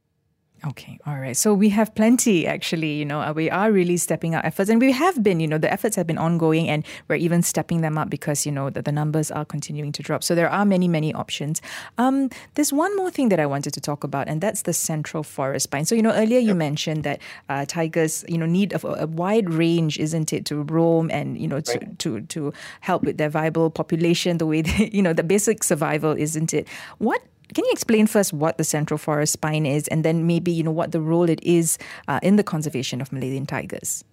Okay, 0.66 1.00
all 1.08 1.18
right. 1.18 1.38
So 1.38 1.54
we 1.54 1.70
have 1.70 1.96
plenty, 1.96 2.46
actually. 2.46 2.92
You 2.92 3.06
know, 3.06 3.22
uh, 3.22 3.32
we 3.32 3.50
are 3.50 3.72
really 3.72 3.96
stepping 3.96 4.36
up 4.36 4.44
efforts, 4.44 4.70
and 4.70 4.82
we 4.82 4.92
have 4.92 5.24
been. 5.24 5.40
You 5.40 5.48
know, 5.48 5.58
the 5.58 5.72
efforts 5.72 5.96
have 5.96 6.06
been 6.06 6.18
ongoing, 6.18 6.68
and 6.68 6.86
we're 7.08 7.16
even 7.16 7.42
stepping 7.42 7.80
them 7.80 7.98
up 7.98 8.10
because 8.10 8.46
you 8.46 8.52
know 8.52 8.70
that 8.72 8.84
the 8.84 8.92
numbers 8.92 9.32
are 9.32 9.46
continuing 9.46 9.94
to 9.94 10.04
drop. 10.04 10.22
So 10.22 10.36
there 10.36 10.50
are 10.50 10.66
many, 10.66 10.90
many 10.90 11.14
options. 11.14 11.62
Um, 11.98 12.30
there's 12.56 12.74
one 12.74 12.94
more 12.98 13.10
thing 13.10 13.30
that 13.30 13.40
I 13.40 13.46
wanted 13.46 13.74
to 13.74 13.80
talk 13.80 14.04
about, 14.04 14.28
and 14.28 14.42
that's 14.42 14.64
the 14.64 14.74
central 14.74 15.24
forest 15.24 15.64
spine. 15.64 15.86
So 15.86 15.96
you 15.96 16.02
know, 16.02 16.14
earlier 16.14 16.40
you 16.40 16.56
mentioned 16.56 17.04
that 17.04 17.22
uh, 17.48 17.66
tigers, 17.66 18.26
you 18.28 18.38
know, 18.38 18.46
need 18.46 18.74
a, 18.74 19.04
a, 19.04 19.08
wide 19.08 19.50
range, 19.50 19.98
isn't 19.98 20.34
it, 20.34 20.46
to 20.48 20.64
roam 20.64 21.10
and 21.10 21.38
you 21.38 21.48
know 21.48 21.62
to 21.62 21.78
right. 21.78 22.00
to 22.00 22.22
to 22.22 22.54
help 22.82 23.04
with 23.04 23.18
their 23.18 23.30
viable 23.30 23.70
population, 23.70 24.40
the 24.40 24.46
way 24.46 24.62
they, 24.62 24.90
you 24.94 25.02
know 25.02 25.14
the 25.14 25.24
basic 25.24 25.64
survival, 25.64 26.12
isn't 26.12 26.54
it? 26.54 26.68
What 26.98 27.22
can 27.54 27.66
you 27.66 27.72
explain 27.72 28.08
first 28.08 28.34
what 28.34 28.58
the 28.58 28.64
Central 28.64 28.98
Forest 28.98 29.34
Spine 29.34 29.66
is, 29.66 29.88
and 29.88 30.04
then 30.04 30.28
maybe 30.28 30.52
you 30.52 30.64
know 30.64 30.72
what 30.72 30.92
the 30.92 31.02
role 31.02 31.30
it 31.30 31.44
is 31.44 31.78
uh, 32.08 32.20
in 32.22 32.36
the 32.36 32.44
conservation 32.44 33.02
of 33.02 33.12
Malayan 33.12 33.46
tigers? 33.46 34.04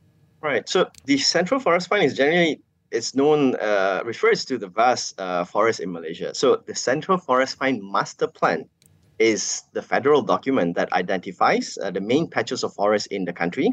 Right. 0.40 0.68
So 0.68 0.88
the 1.04 1.18
Central 1.18 1.60
Forest 1.60 1.86
Spine 1.86 2.02
is 2.02 2.14
generally 2.14 2.60
it's 2.90 3.14
known 3.14 3.56
uh, 3.56 4.02
refers 4.04 4.44
to 4.46 4.58
the 4.58 4.68
vast 4.68 5.20
uh, 5.20 5.44
forest 5.44 5.80
in 5.80 5.92
Malaysia. 5.92 6.34
So 6.34 6.62
the 6.66 6.74
Central 6.74 7.18
Forest 7.18 7.52
Spine 7.52 7.80
Master 7.82 8.26
Plan 8.26 8.68
is 9.18 9.64
the 9.72 9.82
federal 9.82 10.22
document 10.22 10.76
that 10.76 10.92
identifies 10.92 11.78
uh, 11.82 11.90
the 11.90 12.00
main 12.00 12.28
patches 12.28 12.62
of 12.62 12.72
forest 12.74 13.08
in 13.08 13.24
the 13.24 13.32
country 13.32 13.72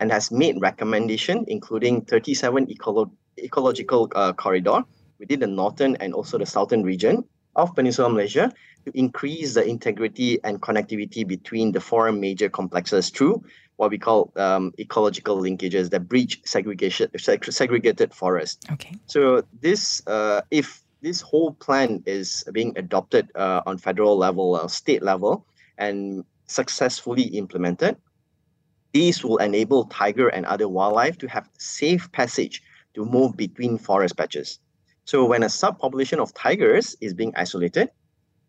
and 0.00 0.10
has 0.10 0.30
made 0.30 0.56
recommendation 0.60 1.44
including 1.48 2.04
37 2.04 2.66
ecolo- 2.66 3.10
ecological 3.38 4.10
uh, 4.14 4.32
corridor 4.32 4.82
within 5.18 5.40
the 5.40 5.46
northern 5.46 5.96
and 5.96 6.14
also 6.14 6.38
the 6.38 6.46
southern 6.46 6.82
region 6.82 7.22
of 7.58 7.74
Peninsular 7.74 8.08
Malaysia 8.08 8.50
to 8.86 8.98
increase 8.98 9.54
the 9.54 9.66
integrity 9.66 10.38
and 10.44 10.62
connectivity 10.62 11.26
between 11.26 11.72
the 11.72 11.80
four 11.80 12.10
major 12.12 12.48
complexes 12.48 13.10
through 13.10 13.44
what 13.76 13.90
we 13.90 13.98
call 13.98 14.32
um, 14.36 14.72
ecological 14.78 15.40
linkages 15.40 15.90
that 15.90 16.08
breach 16.08 16.40
segregation, 16.44 17.10
segregated 17.18 18.14
forest. 18.14 18.64
Okay. 18.72 18.94
So 19.06 19.44
this, 19.60 20.02
uh, 20.06 20.42
if 20.50 20.82
this 21.00 21.20
whole 21.20 21.52
plan 21.54 22.02
is 22.06 22.44
being 22.52 22.72
adopted 22.76 23.30
uh, 23.36 23.62
on 23.66 23.78
federal 23.78 24.16
level 24.16 24.56
or 24.56 24.68
state 24.68 25.02
level 25.02 25.46
and 25.76 26.24
successfully 26.46 27.22
implemented, 27.22 27.96
these 28.92 29.22
will 29.22 29.36
enable 29.38 29.84
tiger 29.84 30.28
and 30.28 30.46
other 30.46 30.66
wildlife 30.66 31.18
to 31.18 31.28
have 31.28 31.48
safe 31.58 32.10
passage 32.10 32.62
to 32.94 33.04
move 33.04 33.36
between 33.36 33.78
forest 33.78 34.16
patches. 34.16 34.58
So 35.08 35.24
when 35.24 35.42
a 35.42 35.46
subpopulation 35.46 36.18
of 36.18 36.34
tigers 36.34 36.94
is 37.00 37.14
being 37.14 37.32
isolated, 37.34 37.88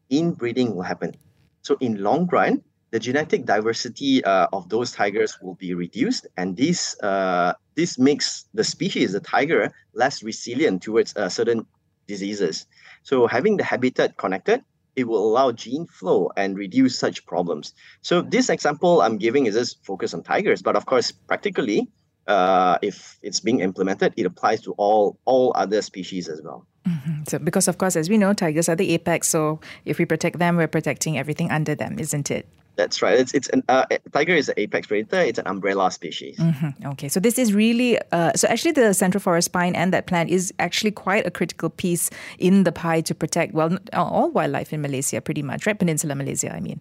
inbreeding 0.09 0.75
will 0.75 0.83
happen. 0.83 1.15
So 1.61 1.77
in 1.79 2.03
long 2.03 2.27
run, 2.27 2.61
the 2.91 2.99
genetic 2.99 3.45
diversity 3.45 4.21
uh, 4.25 4.47
of 4.51 4.67
those 4.67 4.91
tigers 4.91 5.39
will 5.41 5.55
be 5.55 5.73
reduced, 5.73 6.27
and 6.35 6.57
this 6.57 6.99
uh, 7.01 7.53
this 7.75 7.97
makes 7.97 8.43
the 8.53 8.65
species, 8.65 9.13
the 9.13 9.21
tiger, 9.21 9.71
less 9.93 10.21
resilient 10.21 10.83
towards 10.83 11.15
uh, 11.15 11.29
certain 11.29 11.65
diseases. 12.07 12.65
So 13.03 13.25
having 13.25 13.55
the 13.55 13.63
habitat 13.63 14.17
connected, 14.17 14.61
it 14.97 15.07
will 15.07 15.23
allow 15.31 15.53
gene 15.53 15.87
flow 15.87 16.29
and 16.35 16.57
reduce 16.57 16.99
such 16.99 17.25
problems. 17.25 17.73
So 18.01 18.21
this 18.21 18.49
example 18.49 19.01
I'm 19.01 19.17
giving 19.17 19.45
is 19.45 19.55
just 19.55 19.85
focused 19.85 20.13
on 20.13 20.23
tigers, 20.23 20.61
but 20.61 20.75
of 20.75 20.85
course, 20.85 21.09
practically, 21.13 21.87
uh, 22.29 22.77
if 22.81 23.17
it's 23.21 23.39
being 23.39 23.59
implemented, 23.59 24.13
it 24.15 24.25
applies 24.25 24.61
to 24.61 24.71
all 24.73 25.17
all 25.25 25.51
other 25.55 25.81
species 25.81 26.29
as 26.29 26.41
well. 26.41 26.65
Mm-hmm. 26.87 27.23
So, 27.27 27.39
because 27.39 27.67
of 27.67 27.77
course, 27.77 27.95
as 27.95 28.09
we 28.09 28.17
know, 28.17 28.33
tigers 28.33 28.69
are 28.69 28.75
the 28.75 28.93
apex. 28.93 29.27
So, 29.27 29.59
if 29.85 29.97
we 29.97 30.05
protect 30.05 30.39
them, 30.39 30.55
we're 30.55 30.67
protecting 30.67 31.17
everything 31.17 31.51
under 31.51 31.75
them, 31.75 31.99
isn't 31.99 32.31
it? 32.31 32.47
That's 32.77 33.01
right. 33.01 33.19
It's 33.19 33.33
it's 33.33 33.49
an 33.49 33.63
uh, 33.67 33.85
tiger 34.13 34.33
is 34.33 34.47
an 34.47 34.55
apex 34.55 34.87
predator. 34.87 35.19
It's 35.19 35.37
an 35.37 35.47
umbrella 35.47 35.91
species. 35.91 36.37
Mm-hmm. 36.37 36.87
Okay, 36.95 37.09
so 37.09 37.19
this 37.19 37.37
is 37.37 37.53
really 37.53 37.99
uh, 38.13 38.31
so. 38.35 38.47
Actually, 38.47 38.71
the 38.71 38.93
Central 38.93 39.19
Forest 39.19 39.47
Spine 39.47 39.75
and 39.75 39.91
that 39.91 40.07
plant 40.07 40.29
is 40.29 40.53
actually 40.59 40.91
quite 40.91 41.27
a 41.27 41.31
critical 41.31 41.69
piece 41.69 42.09
in 42.37 42.63
the 42.63 42.71
pie 42.71 43.01
to 43.01 43.13
protect 43.13 43.53
well 43.53 43.77
all 43.91 44.31
wildlife 44.31 44.71
in 44.71 44.79
Malaysia, 44.81 45.19
pretty 45.19 45.43
much, 45.43 45.65
right? 45.65 45.77
Peninsula 45.77 46.15
Malaysia, 46.15 46.55
I 46.55 46.61
mean. 46.61 46.79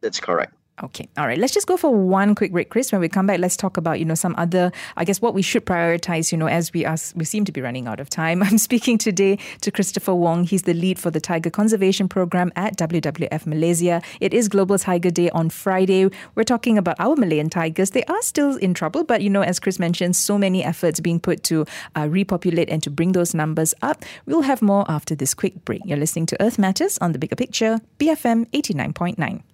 That's 0.00 0.18
correct. 0.18 0.54
Okay. 0.82 1.08
All 1.16 1.28
right. 1.28 1.38
Let's 1.38 1.54
just 1.54 1.68
go 1.68 1.76
for 1.76 1.94
one 1.94 2.34
quick 2.34 2.50
break, 2.50 2.68
Chris. 2.68 2.90
When 2.90 3.00
we 3.00 3.08
come 3.08 3.28
back, 3.28 3.38
let's 3.38 3.56
talk 3.56 3.76
about, 3.76 4.00
you 4.00 4.04
know, 4.04 4.16
some 4.16 4.34
other, 4.36 4.72
I 4.96 5.04
guess, 5.04 5.22
what 5.22 5.32
we 5.32 5.40
should 5.40 5.64
prioritize, 5.64 6.32
you 6.32 6.38
know, 6.38 6.48
as 6.48 6.72
we 6.72 6.84
are, 6.84 6.96
we 7.14 7.24
seem 7.24 7.44
to 7.44 7.52
be 7.52 7.60
running 7.60 7.86
out 7.86 8.00
of 8.00 8.10
time. 8.10 8.42
I'm 8.42 8.58
speaking 8.58 8.98
today 8.98 9.38
to 9.60 9.70
Christopher 9.70 10.14
Wong. 10.14 10.42
He's 10.42 10.62
the 10.62 10.74
lead 10.74 10.98
for 10.98 11.12
the 11.12 11.20
Tiger 11.20 11.48
Conservation 11.48 12.08
Program 12.08 12.50
at 12.56 12.76
WWF 12.76 13.46
Malaysia. 13.46 14.02
It 14.20 14.34
is 14.34 14.48
Global 14.48 14.76
Tiger 14.76 15.12
Day 15.12 15.30
on 15.30 15.48
Friday. 15.48 16.10
We're 16.34 16.42
talking 16.42 16.76
about 16.76 16.96
our 16.98 17.14
Malayan 17.14 17.50
tigers. 17.50 17.90
They 17.90 18.02
are 18.04 18.22
still 18.22 18.56
in 18.56 18.74
trouble, 18.74 19.04
but, 19.04 19.22
you 19.22 19.30
know, 19.30 19.42
as 19.42 19.60
Chris 19.60 19.78
mentioned, 19.78 20.16
so 20.16 20.36
many 20.36 20.64
efforts 20.64 20.98
being 20.98 21.20
put 21.20 21.44
to 21.44 21.66
uh, 21.94 22.08
repopulate 22.10 22.68
and 22.68 22.82
to 22.82 22.90
bring 22.90 23.12
those 23.12 23.32
numbers 23.32 23.74
up. 23.80 24.04
We'll 24.26 24.42
have 24.42 24.60
more 24.60 24.84
after 24.88 25.14
this 25.14 25.34
quick 25.34 25.64
break. 25.64 25.82
You're 25.84 25.98
listening 25.98 26.26
to 26.26 26.42
Earth 26.42 26.58
Matters 26.58 26.98
on 26.98 27.12
the 27.12 27.20
Bigger 27.20 27.36
Picture, 27.36 27.78
BFM 28.00 28.50
89.9. 28.50 29.53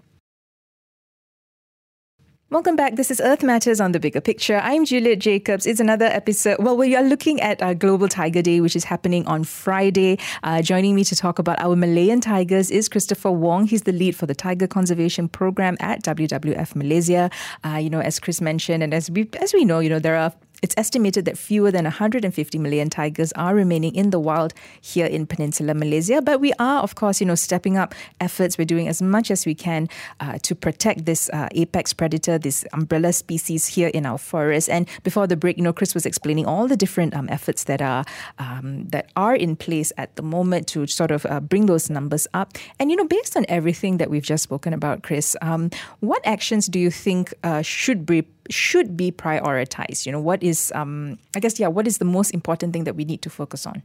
Welcome 2.53 2.75
back. 2.75 2.97
This 2.97 3.13
is 3.13 3.21
Earth 3.21 3.45
Matters 3.45 3.81
on 3.81 3.93
the 3.93 4.01
Bigger 4.01 4.21
Picture. 4.21 4.57
I'm 4.57 4.85
Juliet 4.85 5.21
Jacobs. 5.21 5.67
It's 5.67 5.79
another 5.79 6.07
episode. 6.07 6.57
Well, 6.59 6.77
we 6.77 6.97
are 6.97 7.03
looking 7.05 7.41
at 7.41 7.63
our 7.63 7.75
Global 7.75 8.09
Tiger 8.09 8.43
Day, 8.43 8.61
which 8.61 8.75
is 8.75 8.83
happening 8.83 9.25
on 9.29 9.45
Friday. 9.45 10.19
Uh, 10.43 10.61
joining 10.61 10.97
me 10.97 11.05
to 11.05 11.15
talk 11.15 11.39
about 11.39 11.61
our 11.61 11.77
Malayan 11.77 12.21
tigers 12.21 12.73
is 12.73 12.89
Christopher 12.89 13.31
Wong. 13.31 13.69
He's 13.69 13.83
the 13.83 13.93
lead 13.93 14.17
for 14.17 14.27
the 14.27 14.35
Tiger 14.35 14.67
Conservation 14.67 15.29
Program 15.29 15.77
at 15.79 16.03
WWF 16.03 16.75
Malaysia. 16.75 17.31
Uh, 17.65 17.77
you 17.77 17.89
know, 17.89 18.01
as 18.01 18.19
Chris 18.19 18.41
mentioned, 18.41 18.83
and 18.83 18.93
as 18.93 19.09
we 19.13 19.29
as 19.39 19.55
we 19.55 19.65
know, 19.65 19.79
you 19.79 19.89
know, 19.89 20.01
there 20.01 20.17
are 20.17 20.33
it's 20.63 20.75
estimated 20.77 21.25
that 21.25 21.39
fewer 21.39 21.71
than 21.71 21.85
150 21.85 22.59
Malayan 22.59 22.91
tigers 22.91 23.33
are 23.33 23.55
remaining 23.55 23.95
in 23.95 24.11
the 24.11 24.19
wild 24.19 24.55
here 24.81 25.07
in 25.07 25.27
Peninsular 25.27 25.75
Malaysia. 25.75 26.21
But 26.23 26.41
we 26.41 26.53
are, 26.59 26.83
of 26.83 26.95
course, 26.95 27.21
you 27.21 27.27
know, 27.27 27.35
stepping 27.35 27.77
up 27.77 27.95
efforts. 28.21 28.59
We're 28.59 28.65
doing 28.65 28.89
as 28.89 29.01
much 29.01 29.31
as 29.31 29.47
we 29.47 29.55
can 29.55 29.89
uh, 30.21 30.39
to 30.43 30.55
protect 30.55 31.07
this 31.07 31.31
uh, 31.31 31.49
apex 31.53 31.93
predator, 31.93 32.39
this 32.39 32.65
umbrella 32.73 33.13
species 33.13 33.67
here 33.67 33.89
in 33.89 34.07
our 34.07 34.19
forest. 34.19 34.69
And 34.69 34.89
before 35.03 35.27
the 35.27 35.37
break, 35.37 35.57
you 35.57 35.63
know, 35.63 35.73
Chris 35.73 35.95
was 35.95 36.07
explaining 36.07 36.47
all 36.47 36.69
the 36.69 36.77
different 36.77 37.15
um, 37.15 37.29
efforts 37.31 37.65
that 37.65 37.83
are 37.83 38.05
um, 38.39 38.87
that 38.89 39.11
are 39.17 39.35
in 39.35 39.57
place 39.57 39.93
at 39.97 40.17
the 40.17 40.23
moment 40.23 40.67
to 40.69 40.87
sort 40.87 41.11
of 41.11 41.27
uh, 41.27 41.41
bring 41.41 41.67
those 41.67 41.91
numbers 41.91 42.27
up. 42.35 42.57
And 42.79 42.91
you 42.91 42.97
know, 42.97 43.07
based 43.07 43.37
on 43.37 43.47
everything 43.49 43.99
that 43.99 44.11
we've 44.11 44.23
just 44.23 44.43
spoken 44.43 44.73
about, 44.73 45.03
Chris, 45.03 45.37
um, 45.43 45.71
what 46.01 46.21
actions 46.25 46.67
do 46.67 46.79
you 46.79 46.91
think 46.91 47.33
uh, 47.45 47.63
should 47.63 48.07
be 48.07 48.27
should 48.49 48.97
be 48.97 49.13
prioritized? 49.13 50.07
You 50.07 50.13
know, 50.13 50.21
what 50.21 50.43
is, 50.43 50.73
um, 50.75 51.19
I 51.35 51.41
guess, 51.41 51.61
yeah, 51.61 51.69
what 51.69 51.87
is 51.87 51.99
the 51.99 52.05
most 52.05 52.33
important 52.33 52.73
thing 52.73 52.85
that 52.85 52.97
we 52.97 53.05
need 53.05 53.23
to 53.23 53.31
focus 53.31 53.67
on? 53.67 53.83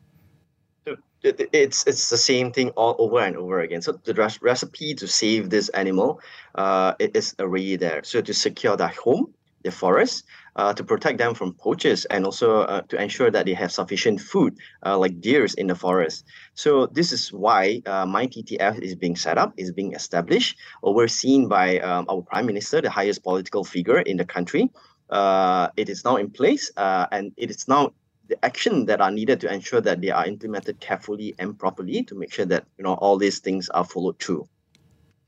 it's 1.54 1.88
it's 1.88 2.10
the 2.10 2.18
same 2.18 2.52
thing 2.52 2.70
all 2.72 2.96
over 3.00 3.20
and 3.20 3.36
over 3.36 3.60
again. 3.62 3.82
So 3.82 3.94
the 3.94 4.14
recipe 4.42 4.94
to 4.96 5.08
save 5.08 5.50
this 5.50 5.70
animal, 5.70 6.22
uh, 6.54 6.94
it 7.00 7.16
is 7.16 7.36
already 7.40 7.76
there. 7.78 8.04
So 8.04 8.22
to 8.22 8.34
secure 8.34 8.78
their 8.78 8.90
home, 8.90 9.34
their 9.64 9.72
forest, 9.72 10.26
uh, 10.56 10.74
to 10.74 10.84
protect 10.84 11.18
them 11.18 11.34
from 11.34 11.54
poachers 11.54 12.06
and 12.06 12.26
also 12.26 12.62
uh, 12.62 12.82
to 12.82 13.02
ensure 13.02 13.30
that 13.30 13.46
they 13.46 13.54
have 13.54 13.72
sufficient 13.72 14.22
food, 14.22 14.58
uh, 14.86 14.98
like 14.98 15.20
deers 15.22 15.54
in 15.56 15.68
the 15.68 15.76
forest. 15.76 16.26
So 16.54 16.88
this 16.88 17.12
is 17.12 17.32
why 17.32 17.82
uh, 17.86 18.06
MyTTF 18.06 18.80
is 18.82 18.96
being 18.96 19.16
set 19.16 19.38
up, 19.38 19.54
is 19.58 19.72
being 19.72 19.94
established, 19.94 20.58
overseen 20.84 21.48
by 21.48 21.80
um, 21.80 22.06
our 22.10 22.22
Prime 22.22 22.46
Minister, 22.46 22.82
the 22.82 22.90
highest 22.90 23.24
political 23.24 23.64
figure 23.64 24.00
in 24.00 24.18
the 24.18 24.26
country. 24.26 24.70
Uh, 25.10 25.68
it 25.78 25.90
is 25.90 26.04
now 26.04 26.16
in 26.16 26.32
place 26.32 26.72
uh, 26.78 27.06
and 27.12 27.32
it 27.38 27.50
is 27.50 27.68
now 27.68 27.92
the 28.28 28.44
action 28.44 28.86
that 28.86 29.02
are 29.02 29.12
needed 29.12 29.40
to 29.42 29.54
ensure 29.54 29.82
that 29.82 30.02
they 30.02 30.10
are 30.10 30.26
implemented 30.26 30.80
carefully 30.80 31.36
and 31.38 31.60
properly 31.60 32.04
to 32.04 32.16
make 32.16 32.34
sure 32.34 32.46
that 32.46 32.66
you 32.78 32.84
know 32.84 32.94
all 32.96 33.18
these 33.18 33.40
things 33.40 33.70
are 33.70 33.86
followed 33.86 34.18
through. 34.20 34.48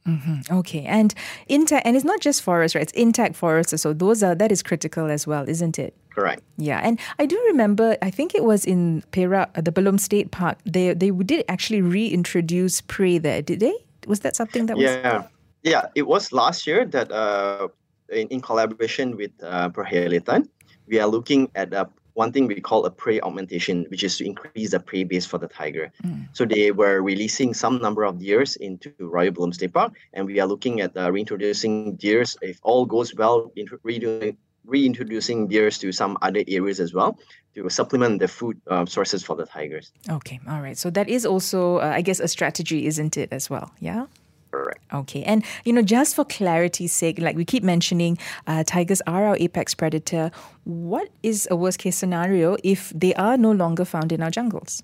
Mm-hmm. 0.07 0.55
Okay, 0.57 0.85
and 0.85 1.13
intact, 1.47 1.85
and 1.85 1.95
it's 1.95 2.05
not 2.05 2.21
just 2.21 2.41
forests, 2.41 2.75
right? 2.75 2.81
It's 2.81 2.93
intact 2.93 3.35
forests. 3.35 3.81
So 3.81 3.93
those 3.93 4.23
are 4.23 4.35
that 4.35 4.51
is 4.51 4.63
critical 4.63 5.11
as 5.11 5.27
well, 5.27 5.47
isn't 5.47 5.77
it? 5.77 5.93
Correct. 6.09 6.41
Yeah, 6.57 6.79
and 6.81 6.99
I 7.19 7.25
do 7.25 7.37
remember. 7.47 7.97
I 8.01 8.09
think 8.09 8.33
it 8.33 8.43
was 8.43 8.65
in 8.65 9.03
Perak, 9.11 9.53
the 9.53 9.71
Belum 9.71 9.99
State 9.99 10.31
Park. 10.31 10.57
They 10.65 10.93
they 10.93 11.11
did 11.11 11.43
actually 11.49 11.81
reintroduce 11.81 12.81
prey 12.81 13.17
there. 13.17 13.41
Did 13.41 13.59
they? 13.59 13.75
Was 14.07 14.21
that 14.21 14.35
something 14.35 14.67
that 14.67 14.77
was? 14.77 14.85
Yeah, 14.85 15.23
yeah. 15.63 15.85
It 15.93 16.07
was 16.07 16.31
last 16.31 16.65
year 16.65 16.85
that 16.85 17.11
uh, 17.11 17.67
in, 18.09 18.27
in 18.29 18.41
collaboration 18.41 19.17
with 19.17 19.31
uh, 19.43 19.69
Perhilitan, 19.69 20.47
we 20.87 20.99
are 20.99 21.07
looking 21.07 21.51
at 21.55 21.73
a 21.73 21.89
one 22.17 22.31
thing 22.31 22.47
we 22.47 22.59
call 22.59 22.83
a 22.86 22.89
prey 22.89 23.21
augmentation, 23.21 23.86
which 23.89 24.03
is 24.03 24.17
to 24.17 24.25
increase 24.25 24.71
the 24.71 24.79
prey 24.79 25.03
base 25.03 25.25
for 25.25 25.38
the 25.38 25.47
tiger. 25.47 25.91
Mm. 26.03 26.27
So 26.33 26.45
they 26.45 26.71
were 26.71 27.01
releasing 27.01 27.53
some 27.53 27.79
number 27.79 28.03
of 28.03 28.17
deers 28.17 28.55
into 28.55 28.91
Royal 29.00 29.53
State 29.53 29.74
Park, 29.74 29.93
and 30.13 30.25
we 30.25 30.39
are 30.39 30.47
looking 30.47 30.81
at 30.81 30.97
uh, 30.97 31.12
reintroducing 31.12 31.95
deers, 31.95 32.36
if 32.41 32.59
all 32.63 32.88
goes 32.88 33.13
well, 33.13 33.51
redoing, 33.86 34.36
reintroducing 34.65 35.47
deers 35.47 35.77
to 35.77 35.91
some 35.91 36.17
other 36.24 36.43
areas 36.47 36.79
as 36.79 36.91
well 36.91 37.19
to 37.53 37.69
supplement 37.69 38.19
the 38.19 38.27
food 38.27 38.59
uh, 38.67 38.86
sources 38.86 39.24
for 39.24 39.36
the 39.36 39.45
tigers. 39.45 39.91
Okay, 40.09 40.39
all 40.50 40.62
right. 40.62 40.77
So 40.77 40.89
that 40.89 41.07
is 41.07 41.24
also, 41.24 41.77
uh, 41.77 41.93
I 41.95 42.01
guess, 42.01 42.19
a 42.19 42.27
strategy, 42.27 42.88
isn't 42.88 43.15
it, 43.15 43.31
as 43.31 43.47
well? 43.47 43.71
Yeah? 43.79 44.07
Correct. 44.51 44.80
Okay. 44.94 45.24
And, 45.24 45.44
you 45.66 45.74
know, 45.74 45.82
just 45.82 46.16
for 46.16 46.25
clarity's 46.25 46.94
sake, 46.94 47.20
like 47.20 47.36
we 47.36 47.46
keep 47.46 47.63
mentioning, 47.63 48.18
uh, 48.48 48.63
tigers 48.66 49.01
are 49.08 49.25
our 49.25 49.38
apex 49.38 49.74
predator. 49.74 50.32
What 50.63 51.10
is 51.24 51.48
a 51.51 51.56
worst 51.56 51.80
case 51.80 51.98
scenario 51.98 52.58
if 52.63 52.92
they 52.96 53.13
are 53.16 53.38
no 53.38 53.51
longer 53.51 53.86
found 53.86 54.12
in 54.12 54.24
our 54.24 54.32
jungles? 54.32 54.84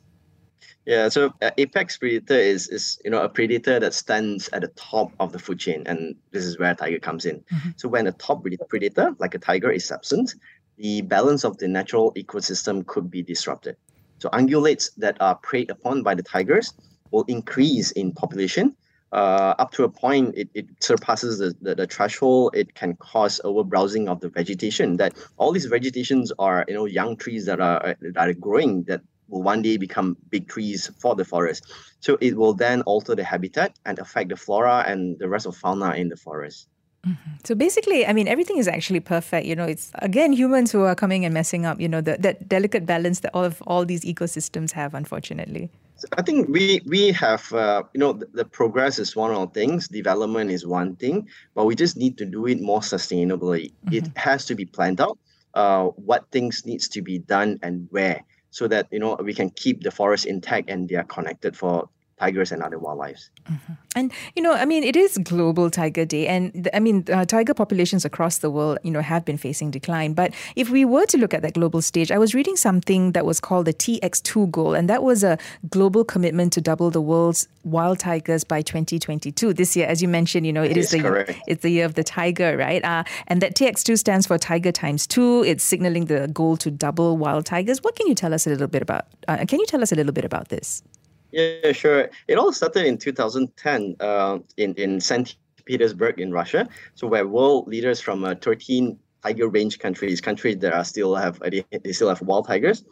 Yeah, 0.86 1.08
so 1.08 1.34
uh, 1.42 1.52
apex 1.58 1.98
predator 1.98 2.36
is 2.36 2.68
is 2.68 3.00
you 3.06 3.12
know 3.12 3.22
a 3.22 3.30
predator 3.30 3.80
that 3.80 3.94
stands 3.94 4.50
at 4.52 4.62
the 4.62 4.68
top 4.68 5.14
of 5.18 5.32
the 5.32 5.40
food 5.40 5.60
chain, 5.60 5.84
and 5.86 6.16
this 6.32 6.44
is 6.44 6.60
where 6.60 6.76
tiger 6.76 7.00
comes 7.00 7.26
in. 7.26 7.40
Mm-hmm. 7.40 7.70
So 7.78 7.88
when 7.88 8.06
a 8.06 8.12
top 8.12 8.44
predator, 8.68 9.16
like 9.18 9.34
a 9.34 9.40
tiger, 9.40 9.72
is 9.72 9.90
absent, 9.92 10.36
the 10.78 11.02
balance 11.02 11.46
of 11.46 11.58
the 11.58 11.70
natural 11.70 12.12
ecosystem 12.16 12.86
could 12.86 13.10
be 13.10 13.22
disrupted. 13.22 13.78
So 14.20 14.30
ungulates 14.30 14.90
that 14.98 15.16
are 15.22 15.36
preyed 15.36 15.70
upon 15.70 16.04
by 16.04 16.16
the 16.16 16.24
tigers 16.24 16.74
will 17.12 17.24
increase 17.30 17.92
in 17.92 18.12
population, 18.12 18.76
uh, 19.14 19.54
up 19.60 19.72
to 19.74 19.84
a 19.84 19.90
point, 19.90 20.36
it, 20.36 20.50
it 20.54 20.66
surpasses 20.80 21.38
the, 21.38 21.56
the, 21.62 21.76
the, 21.76 21.88
threshold. 21.88 22.56
It 22.56 22.74
can 22.74 22.96
cause 22.96 23.40
overbrowsing 23.44 24.10
of 24.10 24.20
the 24.22 24.30
vegetation. 24.30 24.98
That 24.98 25.14
all 25.38 25.52
these 25.52 25.66
vegetations 25.66 26.32
are 26.40 26.66
you 26.68 26.74
know 26.74 26.86
young 26.86 27.16
trees 27.16 27.46
that 27.46 27.60
are 27.62 27.96
that 28.02 28.28
are 28.30 28.34
growing 28.34 28.84
that 28.84 29.02
will 29.28 29.44
one 29.44 29.62
day 29.62 29.78
become 29.78 30.18
big 30.30 30.48
trees 30.48 30.92
for 31.00 31.16
the 31.16 31.26
forest. 31.26 31.72
So 32.00 32.18
it 32.22 32.36
will 32.36 32.54
then 32.54 32.82
alter 32.84 33.16
the 33.16 33.24
habitat 33.24 33.78
and 33.86 34.00
affect 34.00 34.30
the 34.30 34.36
flora 34.36 34.84
and 34.88 35.18
the 35.20 35.30
rest 35.30 35.46
of 35.46 35.56
fauna 35.56 35.94
in 35.94 36.10
the 36.10 36.18
forest. 36.18 36.68
Mm-hmm. 37.08 37.32
So 37.44 37.54
basically, 37.54 38.08
I 38.08 38.14
mean, 38.14 38.28
everything 38.28 38.58
is 38.58 38.68
actually 38.68 39.02
perfect. 39.02 39.46
You 39.46 39.56
know, 39.56 39.66
it's 39.66 39.92
again 39.96 40.34
humans 40.34 40.72
who 40.72 40.84
are 40.84 40.96
coming 40.96 41.24
and 41.24 41.34
messing 41.34 41.66
up. 41.66 41.80
You 41.80 41.88
know, 41.88 42.02
the, 42.02 42.18
that 42.20 42.50
delicate 42.50 42.86
balance 42.86 43.20
that 43.20 43.32
all 43.36 43.44
of 43.44 43.62
all 43.64 43.86
these 43.86 44.04
ecosystems 44.06 44.72
have, 44.72 44.96
unfortunately. 44.96 45.70
I 46.18 46.22
think 46.22 46.50
we 46.50 46.82
we 46.86 47.12
have 47.12 47.52
uh, 47.54 47.84
you 47.94 48.00
know 48.00 48.14
the, 48.14 48.28
the, 48.34 48.46
progress 48.46 49.00
is 49.00 49.16
one 49.16 49.32
of 49.32 49.54
the 49.54 49.60
things, 49.60 49.88
development 49.88 50.52
is 50.52 50.66
one 50.66 50.96
thing, 50.96 51.28
but 51.56 51.66
we 51.66 51.76
just 51.76 51.98
need 51.98 52.18
to 52.18 52.26
do 52.26 52.46
it 52.48 52.62
more 52.62 52.82
sustainably. 52.82 53.72
Mm-hmm. 53.72 53.94
It 53.94 54.18
has 54.18 54.46
to 54.46 54.56
be 54.56 54.66
planned 54.66 55.02
out. 55.02 55.18
Uh, 55.54 55.86
what 56.10 56.26
things 56.32 56.66
needs 56.66 56.88
to 56.90 57.02
be 57.02 57.20
done 57.20 57.60
and 57.62 57.88
where, 57.92 58.24
so 58.50 58.68
that 58.68 58.88
you 58.92 59.00
know 59.00 59.16
we 59.24 59.34
can 59.34 59.50
keep 59.52 59.84
the 59.84 59.92
forest 59.92 60.26
intact 60.26 60.70
and 60.70 60.90
they 60.90 60.96
are 60.96 61.04
connected 61.04 61.56
for 61.56 61.90
tigers 62.20 62.52
and 62.52 62.62
other 62.62 62.80
wildlife. 62.80 63.30
Mm-hmm. 63.50 63.74
And 63.96 64.12
you 64.36 64.42
know, 64.42 64.54
I 64.54 64.66
mean, 64.66 64.84
it 64.84 64.96
is 64.96 65.18
Global 65.18 65.70
Tiger 65.70 66.06
Day, 66.06 66.28
and 66.28 66.70
I 66.74 66.80
mean, 66.80 67.06
uh, 67.12 67.26
tiger 67.26 67.54
populations 67.54 68.06
across 68.06 68.40
the 68.40 68.50
world, 68.50 68.80
you 68.84 68.92
know, 68.92 69.02
have 69.02 69.26
been 69.26 69.38
facing 69.38 69.72
decline. 69.72 70.14
But 70.14 70.34
if 70.56 70.70
we 70.70 70.86
were 70.86 71.06
to 71.08 71.18
look 71.18 71.34
at 71.34 71.42
that 71.42 71.54
global 71.54 71.82
stage, 71.82 72.12
I 72.12 72.18
was 72.18 72.34
reading 72.34 72.56
something 72.56 73.12
that 73.12 73.26
was 73.26 73.40
called 73.40 73.66
the 73.66 73.74
TX2 73.74 74.52
goal, 74.52 74.74
and 74.74 74.90
that 74.90 75.04
was 75.04 75.24
a 75.24 75.38
global 75.70 76.04
commitment 76.04 76.54
to 76.54 76.62
double 76.62 76.90
the 76.90 77.02
world's 77.02 77.48
wild 77.64 78.00
tigers 78.00 78.44
by 78.44 78.62
2022. 78.62 79.54
This 79.54 79.76
year, 79.76 79.88
as 79.88 80.02
you 80.02 80.08
mentioned, 80.08 80.46
you 80.46 80.54
know, 80.54 80.64
it 80.64 80.78
is 80.78 80.92
the 80.92 81.00
year, 81.00 81.36
it's 81.48 81.62
the 81.62 81.70
year 81.70 81.86
of 81.86 81.96
the 81.96 82.04
tiger, 82.04 82.58
right? 82.58 82.84
Uh, 82.84 83.04
and 83.28 83.42
that 83.42 83.56
TX2 83.56 83.98
stands 83.98 84.28
for 84.28 84.38
Tiger 84.38 84.72
Times 84.72 85.08
Two. 85.08 85.44
It's 85.44 85.64
signaling 85.64 86.06
the 86.06 86.28
goal 86.28 86.58
to 86.58 86.72
double 86.72 87.18
wild 87.18 87.46
tigers. 87.46 87.84
What 87.84 87.96
can 87.96 88.08
you 88.08 88.16
tell 88.16 88.34
us 88.34 88.48
a 88.48 88.50
little 88.50 88.68
bit 88.68 88.82
about? 88.82 89.08
Uh, 89.28 89.46
can 89.46 89.60
you 89.60 89.66
tell 89.66 89.82
us 89.82 89.92
a 89.92 89.96
little 89.96 90.14
bit 90.14 90.26
about 90.26 90.50
this? 90.50 90.84
Yeah, 91.34 91.72
sure. 91.72 92.10
It 92.28 92.38
all 92.38 92.54
started 92.54 92.86
in 92.86 92.98
2010 92.98 93.96
uh, 94.00 94.38
in, 94.58 94.76
in 94.76 95.02
St. 95.02 95.36
Petersburg 95.66 96.20
in 96.20 96.32
Russia. 96.32 96.70
So 96.94 97.08
where 97.08 97.28
world 97.28 97.68
leaders 97.68 98.00
from 98.00 98.24
uh, 98.24 98.36
13 98.36 99.00
tiger 99.24 99.48
range 99.48 99.80
countries, 99.80 100.22
countries 100.22 100.58
that 100.60 100.74
are 100.74 100.84
still 100.84 101.16
have 101.16 101.40
they 101.40 101.92
still 101.92 102.10
have 102.10 102.22
wild 102.22 102.48
tigers, 102.48 102.84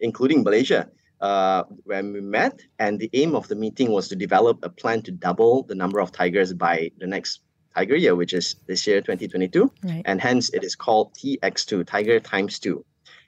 including 0.00 0.42
Malaysia, 0.42 0.88
uh, 1.20 1.64
where 1.84 2.02
we 2.02 2.20
met. 2.20 2.62
And 2.78 2.98
the 2.98 3.10
aim 3.12 3.34
of 3.34 3.48
the 3.48 3.56
meeting 3.56 3.90
was 3.90 4.08
to 4.08 4.16
develop 4.16 4.58
a 4.62 4.70
plan 4.70 5.02
to 5.02 5.10
double 5.12 5.64
the 5.64 5.74
number 5.74 6.00
of 6.00 6.10
tigers 6.10 6.54
by 6.54 6.90
the 6.98 7.06
next 7.06 7.40
tiger 7.74 7.96
year, 7.96 8.16
which 8.16 8.32
is 8.32 8.56
this 8.66 8.86
year 8.86 9.00
2022. 9.00 9.70
Right. 9.82 10.02
And 10.06 10.20
hence 10.20 10.48
it 10.50 10.64
is 10.64 10.74
called 10.74 11.14
TX2, 11.14 11.86
Tiger 11.86 12.18
Times 12.18 12.58
Two. 12.58 12.84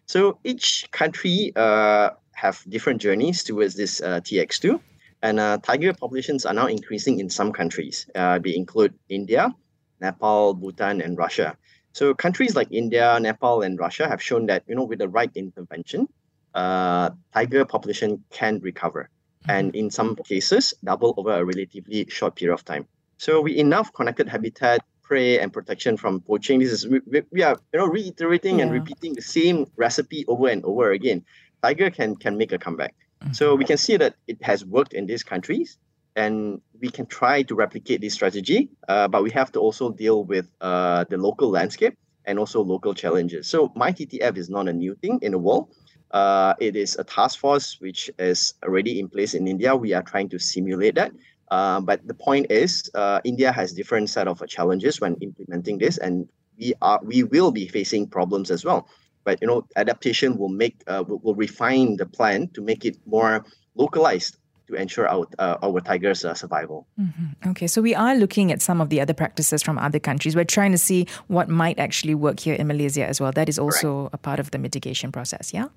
So 0.06 0.38
each 0.44 0.88
country 0.92 1.52
uh, 1.56 2.10
have 2.32 2.62
different 2.68 3.00
journeys 3.00 3.44
towards 3.44 3.74
this 3.74 4.00
uh, 4.00 4.20
TX2. 4.20 4.80
And 5.22 5.38
uh, 5.38 5.58
tiger 5.62 5.92
populations 5.94 6.44
are 6.44 6.54
now 6.54 6.66
increasing 6.66 7.20
in 7.20 7.30
some 7.30 7.52
countries. 7.52 8.06
Uh, 8.14 8.38
they 8.38 8.56
include 8.56 8.94
India, 9.08 9.54
Nepal, 10.00 10.54
Bhutan, 10.54 11.00
and 11.00 11.16
Russia. 11.16 11.56
So 11.92 12.14
countries 12.14 12.56
like 12.56 12.68
India, 12.70 13.18
Nepal, 13.20 13.62
and 13.62 13.78
Russia 13.78 14.08
have 14.08 14.20
shown 14.20 14.46
that 14.46 14.64
you 14.66 14.74
know 14.74 14.84
with 14.84 14.98
the 14.98 15.08
right 15.08 15.30
intervention, 15.34 16.08
uh, 16.54 17.10
tiger 17.32 17.64
population 17.64 18.24
can 18.30 18.60
recover, 18.60 19.08
mm-hmm. 19.44 19.50
and 19.50 19.76
in 19.76 19.90
some 19.90 20.16
cases 20.16 20.74
double 20.82 21.14
over 21.16 21.32
a 21.32 21.44
relatively 21.44 22.06
short 22.08 22.34
period 22.34 22.54
of 22.54 22.64
time. 22.64 22.88
So 23.18 23.40
we 23.40 23.58
enough 23.58 23.92
connected 23.92 24.28
habitat, 24.28 24.80
prey, 25.02 25.38
and 25.38 25.52
protection 25.52 25.96
from 25.96 26.20
poaching. 26.20 26.60
This 26.60 26.72
is 26.72 26.88
we, 26.88 27.00
we 27.30 27.42
are 27.42 27.56
you 27.72 27.78
know 27.78 27.86
reiterating 27.86 28.58
yeah. 28.58 28.64
and 28.64 28.72
repeating 28.72 29.14
the 29.14 29.22
same 29.22 29.66
recipe 29.76 30.24
over 30.26 30.48
and 30.48 30.64
over 30.64 30.92
again. 30.92 31.24
Tiger 31.62 31.90
can 31.90 32.16
can 32.16 32.36
make 32.36 32.52
a 32.52 32.58
comeback. 32.58 32.94
Mm-hmm. 33.22 33.32
So 33.32 33.54
we 33.54 33.64
can 33.64 33.76
see 33.78 33.96
that 33.96 34.14
it 34.26 34.42
has 34.42 34.64
worked 34.64 34.94
in 34.94 35.06
these 35.06 35.22
countries, 35.22 35.78
and 36.16 36.60
we 36.80 36.90
can 36.90 37.06
try 37.06 37.42
to 37.42 37.54
replicate 37.54 38.00
this 38.00 38.14
strategy. 38.14 38.70
Uh, 38.88 39.08
but 39.08 39.22
we 39.22 39.30
have 39.30 39.52
to 39.52 39.60
also 39.60 39.90
deal 39.90 40.24
with 40.24 40.50
uh, 40.60 41.04
the 41.08 41.16
local 41.16 41.50
landscape 41.50 41.96
and 42.24 42.38
also 42.38 42.62
local 42.62 42.94
challenges. 42.94 43.48
So 43.48 43.68
MyTTF 43.70 44.36
is 44.36 44.48
not 44.48 44.68
a 44.68 44.72
new 44.72 44.94
thing 44.96 45.18
in 45.22 45.32
the 45.32 45.38
world. 45.38 45.74
Uh, 46.10 46.54
it 46.60 46.76
is 46.76 46.96
a 46.98 47.04
task 47.04 47.38
force 47.38 47.80
which 47.80 48.10
is 48.18 48.54
already 48.64 49.00
in 49.00 49.08
place 49.08 49.34
in 49.34 49.48
India. 49.48 49.74
We 49.74 49.94
are 49.94 50.02
trying 50.02 50.28
to 50.30 50.38
simulate 50.38 50.94
that. 50.96 51.12
Uh, 51.50 51.80
but 51.80 52.06
the 52.06 52.14
point 52.14 52.46
is, 52.50 52.90
uh, 52.94 53.20
India 53.24 53.52
has 53.52 53.72
different 53.72 54.10
set 54.10 54.28
of 54.28 54.42
challenges 54.46 55.00
when 55.00 55.16
implementing 55.16 55.78
this, 55.78 55.98
and 55.98 56.28
we 56.58 56.74
are 56.80 57.00
we 57.02 57.22
will 57.24 57.50
be 57.50 57.68
facing 57.68 58.08
problems 58.08 58.50
as 58.50 58.64
well 58.64 58.88
but 59.24 59.40
you 59.40 59.46
know 59.46 59.66
adaptation 59.76 60.36
will 60.36 60.48
make 60.48 60.82
uh, 60.86 61.04
will, 61.06 61.18
will 61.18 61.34
refine 61.34 61.96
the 61.96 62.06
plan 62.06 62.48
to 62.54 62.62
make 62.62 62.84
it 62.84 62.96
more 63.06 63.44
localized 63.74 64.36
to 64.68 64.74
ensure 64.74 65.08
our 65.08 65.26
uh, 65.38 65.56
our 65.62 65.80
tigers' 65.80 66.24
uh, 66.24 66.34
survival. 66.34 66.86
Mm-hmm. 67.00 67.50
Okay, 67.50 67.66
so 67.66 67.82
we 67.82 67.94
are 67.94 68.14
looking 68.14 68.52
at 68.52 68.62
some 68.62 68.80
of 68.80 68.88
the 68.88 69.00
other 69.00 69.14
practices 69.14 69.62
from 69.62 69.78
other 69.78 69.98
countries. 69.98 70.34
We're 70.34 70.44
trying 70.44 70.72
to 70.72 70.78
see 70.78 71.06
what 71.28 71.48
might 71.48 71.78
actually 71.78 72.14
work 72.14 72.40
here 72.40 72.54
in 72.54 72.66
Malaysia 72.66 73.06
as 73.06 73.20
well. 73.20 73.32
That 73.32 73.48
is 73.48 73.58
also 73.58 74.08
Correct. 74.08 74.14
a 74.14 74.18
part 74.18 74.40
of 74.40 74.50
the 74.50 74.58
mitigation 74.58 75.12
process. 75.12 75.52
Yeah. 75.52 75.68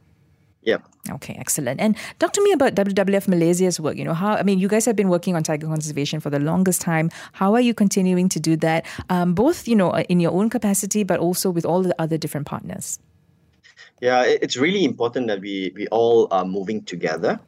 Yep. 0.66 0.82
Okay, 1.12 1.36
excellent. 1.38 1.80
And 1.80 1.96
talk 2.18 2.34
to 2.34 2.42
me 2.42 2.52
about 2.52 2.74
WWF 2.74 3.28
Malaysia's 3.28 3.80
work. 3.80 3.98
You 3.98 4.04
know, 4.04 4.16
how, 4.16 4.34
I 4.34 4.42
mean, 4.42 4.58
you 4.58 4.68
guys 4.68 4.86
have 4.86 4.96
been 4.96 5.10
working 5.10 5.36
on 5.36 5.44
tiger 5.44 5.68
conservation 5.68 6.20
for 6.20 6.32
the 6.32 6.40
longest 6.40 6.82
time. 6.82 7.12
How 7.34 7.54
are 7.54 7.62
you 7.62 7.76
continuing 7.76 8.30
to 8.30 8.40
do 8.40 8.56
that, 8.58 8.84
um, 9.12 9.36
both, 9.36 9.68
you 9.68 9.76
know, 9.76 9.96
in 9.96 10.20
your 10.20 10.32
own 10.32 10.50
capacity, 10.50 11.04
but 11.04 11.20
also 11.20 11.52
with 11.52 11.66
all 11.66 11.84
the 11.84 11.94
other 12.02 12.18
different 12.18 12.48
partners? 12.48 12.98
Yeah, 14.02 14.24
it's 14.24 14.58
really 14.58 14.84
important 14.84 15.28
that 15.28 15.40
we 15.40 15.72
we 15.76 15.88
all 15.88 16.28
are 16.32 16.46
moving 16.46 16.84
together. 16.84 17.40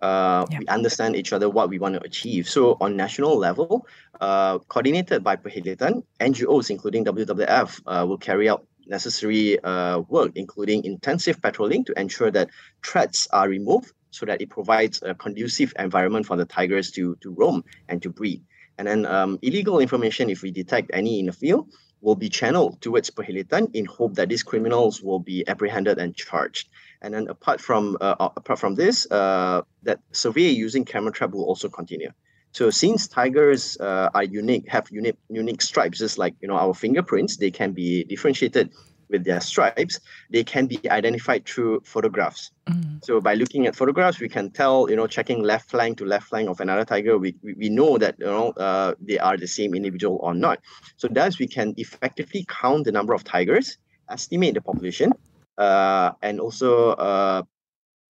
Uh, 0.00 0.46
yeah. 0.50 0.60
We 0.60 0.66
understand 0.66 1.14
each 1.14 1.32
other 1.32 1.50
what 1.50 1.68
we 1.68 1.78
want 1.78 1.94
to 1.94 2.02
achieve. 2.02 2.48
So 2.48 2.78
on 2.80 2.96
national 2.96 3.36
level, 3.36 3.86
uh, 4.18 4.58
coordinated 4.60 5.22
by 5.22 5.36
Perhilitan, 5.36 6.02
NGOs 6.20 6.70
including 6.70 7.04
WWF 7.04 7.80
uh, 7.86 8.06
will 8.06 8.16
carry 8.16 8.48
out 8.48 8.64
necessary 8.86 9.62
uh, 9.62 10.00
work, 10.08 10.32
including 10.36 10.84
intensive 10.84 11.40
patrolling 11.42 11.84
to 11.84 11.98
ensure 12.00 12.30
that 12.30 12.48
threats 12.82 13.28
are 13.32 13.48
removed 13.48 13.92
so 14.10 14.26
that 14.26 14.40
it 14.40 14.48
provides 14.48 15.02
a 15.02 15.14
conducive 15.14 15.72
environment 15.78 16.26
for 16.26 16.36
the 16.36 16.44
tigers 16.44 16.90
to, 16.92 17.14
to 17.20 17.30
roam 17.30 17.62
and 17.88 18.02
to 18.02 18.10
breed. 18.10 18.42
And 18.78 18.88
then 18.88 19.06
um, 19.06 19.38
illegal 19.42 19.78
information, 19.78 20.30
if 20.30 20.42
we 20.42 20.50
detect 20.50 20.90
any 20.94 21.20
in 21.20 21.26
the 21.26 21.32
field, 21.32 21.68
will 22.00 22.14
be 22.14 22.28
channeled 22.28 22.80
towards 22.80 23.10
Perhilitan 23.10 23.74
in 23.74 23.84
hope 23.84 24.14
that 24.14 24.28
these 24.28 24.42
criminals 24.42 25.02
will 25.02 25.18
be 25.18 25.46
apprehended 25.46 25.98
and 25.98 26.14
charged. 26.14 26.68
And 27.02 27.14
then 27.14 27.28
apart 27.28 27.60
from 27.60 27.96
uh, 28.00 28.16
uh, 28.18 28.30
apart 28.36 28.58
from 28.58 28.74
this, 28.74 29.10
uh, 29.10 29.62
that 29.82 30.00
survey 30.12 30.48
using 30.48 30.84
camera 30.84 31.12
trap 31.12 31.30
will 31.30 31.44
also 31.44 31.68
continue. 31.68 32.10
So 32.52 32.70
since 32.70 33.06
tigers 33.06 33.78
uh, 33.78 34.10
are 34.12 34.24
unique, 34.24 34.68
have 34.68 34.88
unique 34.90 35.18
unique 35.28 35.62
stripes, 35.62 35.98
just 35.98 36.18
like 36.18 36.34
you 36.40 36.48
know 36.48 36.56
our 36.56 36.74
fingerprints, 36.74 37.36
they 37.36 37.50
can 37.50 37.72
be 37.72 38.04
differentiated 38.04 38.70
with 39.10 39.24
their 39.24 39.40
stripes, 39.40 40.00
they 40.30 40.44
can 40.44 40.66
be 40.66 40.78
identified 40.90 41.44
through 41.44 41.80
photographs. 41.84 42.50
Mm. 42.66 43.04
So 43.04 43.20
by 43.20 43.34
looking 43.34 43.66
at 43.66 43.76
photographs, 43.76 44.20
we 44.20 44.28
can 44.28 44.50
tell, 44.50 44.88
you 44.88 44.96
know, 44.96 45.06
checking 45.06 45.42
left 45.42 45.70
flank 45.70 45.98
to 45.98 46.04
left 46.04 46.28
flank 46.28 46.48
of 46.48 46.60
another 46.60 46.84
tiger, 46.84 47.18
we, 47.18 47.34
we, 47.42 47.54
we 47.54 47.68
know 47.68 47.98
that, 47.98 48.16
you 48.18 48.26
know, 48.26 48.50
uh, 48.52 48.94
they 49.00 49.18
are 49.18 49.36
the 49.36 49.46
same 49.46 49.74
individual 49.74 50.18
or 50.22 50.34
not. 50.34 50.60
So 50.96 51.08
thus 51.08 51.38
we 51.38 51.46
can 51.46 51.74
effectively 51.76 52.46
count 52.48 52.84
the 52.84 52.92
number 52.92 53.12
of 53.12 53.24
tigers, 53.24 53.78
estimate 54.08 54.54
the 54.54 54.60
population, 54.60 55.12
uh, 55.58 56.12
and 56.22 56.40
also 56.40 56.90
uh, 56.92 57.42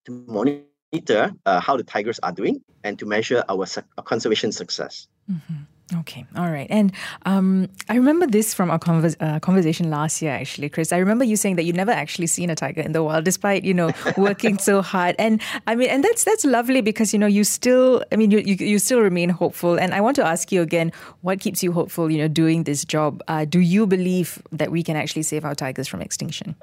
to 0.05 0.25
monitor 0.27 1.33
uh, 1.47 1.61
how 1.61 1.77
the 1.77 1.85
tigers 1.85 2.19
are 2.21 2.33
doing 2.33 2.63
and 2.85 2.99
to 2.99 3.07
measure 3.07 3.43
our, 3.49 3.67
su- 3.67 3.83
our 3.97 4.05
conservation 4.05 4.53
success. 4.53 5.09
Mm-hmm. 5.31 5.55
Okay, 5.99 6.25
all 6.37 6.51
right. 6.51 6.69
And 6.71 6.93
um, 7.27 7.69
I 7.89 7.97
remember 7.97 8.27
this 8.27 8.55
from 8.55 8.71
our 8.71 8.79
convers- 8.79 9.17
uh, 9.19 9.41
conversation 9.41 9.91
last 9.91 10.23
year, 10.23 10.31
actually, 10.31 10.69
Chris. 10.69 10.93
I 10.93 10.99
remember 10.99 11.25
you 11.25 11.37
saying 11.37 11.57
that 11.57 11.65
you 11.65 11.73
never 11.73 11.91
actually 11.91 12.29
seen 12.29 12.49
a 12.49 12.55
tiger 12.55 12.81
in 12.81 12.93
the 12.93 13.03
wild, 13.03 13.25
despite 13.25 13.65
you 13.65 13.75
know 13.75 13.91
working 14.17 14.59
so 14.59 14.83
hard. 14.83 15.17
And 15.19 15.43
I 15.67 15.75
mean, 15.75 15.91
and 15.91 16.05
that's 16.05 16.25
that's 16.25 16.45
lovely 16.45 16.81
because 16.81 17.13
you 17.13 17.19
know 17.19 17.27
you 17.27 17.43
still, 17.43 18.05
I 18.13 18.17
mean, 18.17 18.31
you 18.31 18.39
you, 18.39 18.55
you 18.55 18.79
still 18.79 19.01
remain 19.01 19.31
hopeful. 19.31 19.79
And 19.79 19.93
I 19.93 20.01
want 20.01 20.15
to 20.17 20.25
ask 20.25 20.53
you 20.53 20.63
again, 20.63 20.93
what 21.23 21.41
keeps 21.41 21.63
you 21.63 21.73
hopeful? 21.73 22.11
You 22.11 22.19
know, 22.19 22.29
doing 22.29 22.65
this 22.65 22.85
job. 22.85 23.23
Uh, 23.27 23.45
do 23.45 23.59
you 23.59 23.87
believe 23.87 24.41
that 24.53 24.71
we 24.71 24.83
can 24.83 24.97
actually 24.97 25.23
save 25.23 25.45
our 25.45 25.55
tigers 25.55 25.89
from 25.89 26.03
extinction? 26.03 26.55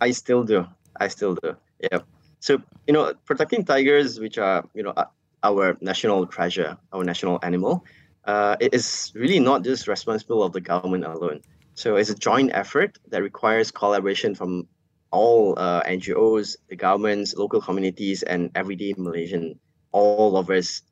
I 0.00 0.10
still 0.10 0.44
do. 0.44 0.66
I 1.00 1.08
still 1.08 1.36
do. 1.36 1.56
Yeah. 1.80 2.00
So 2.40 2.60
you 2.86 2.92
know, 2.92 3.14
protecting 3.24 3.64
tigers, 3.64 4.20
which 4.20 4.36
are 4.36 4.68
you 4.74 4.82
know 4.82 4.92
our 5.42 5.76
national 5.80 6.26
treasure, 6.26 6.76
our 6.92 7.02
national 7.02 7.38
animal 7.42 7.84
uh, 8.24 8.56
it 8.60 8.74
is 8.74 9.12
really 9.14 9.40
not 9.40 9.64
just 9.64 9.88
responsible 9.88 10.42
of 10.42 10.52
the 10.52 10.60
government 10.60 11.04
alone. 11.04 11.40
So 11.74 11.96
it's 11.96 12.10
a 12.10 12.14
joint 12.14 12.50
effort 12.54 12.98
that 13.08 13.22
requires 13.22 13.70
collaboration 13.70 14.34
from 14.34 14.68
all 15.10 15.54
uh, 15.58 15.82
NGOs, 15.82 16.56
the 16.68 16.76
governments, 16.76 17.34
local 17.34 17.60
communities, 17.60 18.22
and 18.22 18.50
everyday 18.54 18.94
Malaysian, 18.96 19.58
all 19.92 20.36
of 20.36 20.50
us 20.50 20.82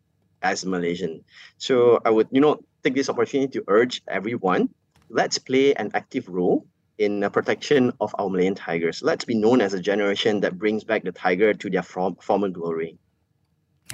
as 0.42 0.64
Malaysian. 0.64 1.24
So 1.58 2.00
I 2.04 2.10
would, 2.10 2.28
you 2.30 2.40
know, 2.40 2.60
take 2.82 2.94
this 2.94 3.08
opportunity 3.08 3.58
to 3.58 3.64
urge 3.68 4.02
everyone, 4.08 4.70
let's 5.08 5.38
play 5.38 5.74
an 5.74 5.90
active 5.94 6.28
role 6.28 6.66
in 6.98 7.20
the 7.20 7.30
protection 7.30 7.92
of 8.00 8.14
our 8.18 8.28
Malayan 8.28 8.54
tigers. 8.54 9.02
Let's 9.02 9.24
be 9.24 9.34
known 9.34 9.60
as 9.60 9.74
a 9.74 9.80
generation 9.80 10.40
that 10.40 10.58
brings 10.58 10.84
back 10.84 11.02
the 11.02 11.12
tiger 11.12 11.54
to 11.54 11.70
their 11.70 11.82
former 11.82 12.48
glory. 12.48 12.98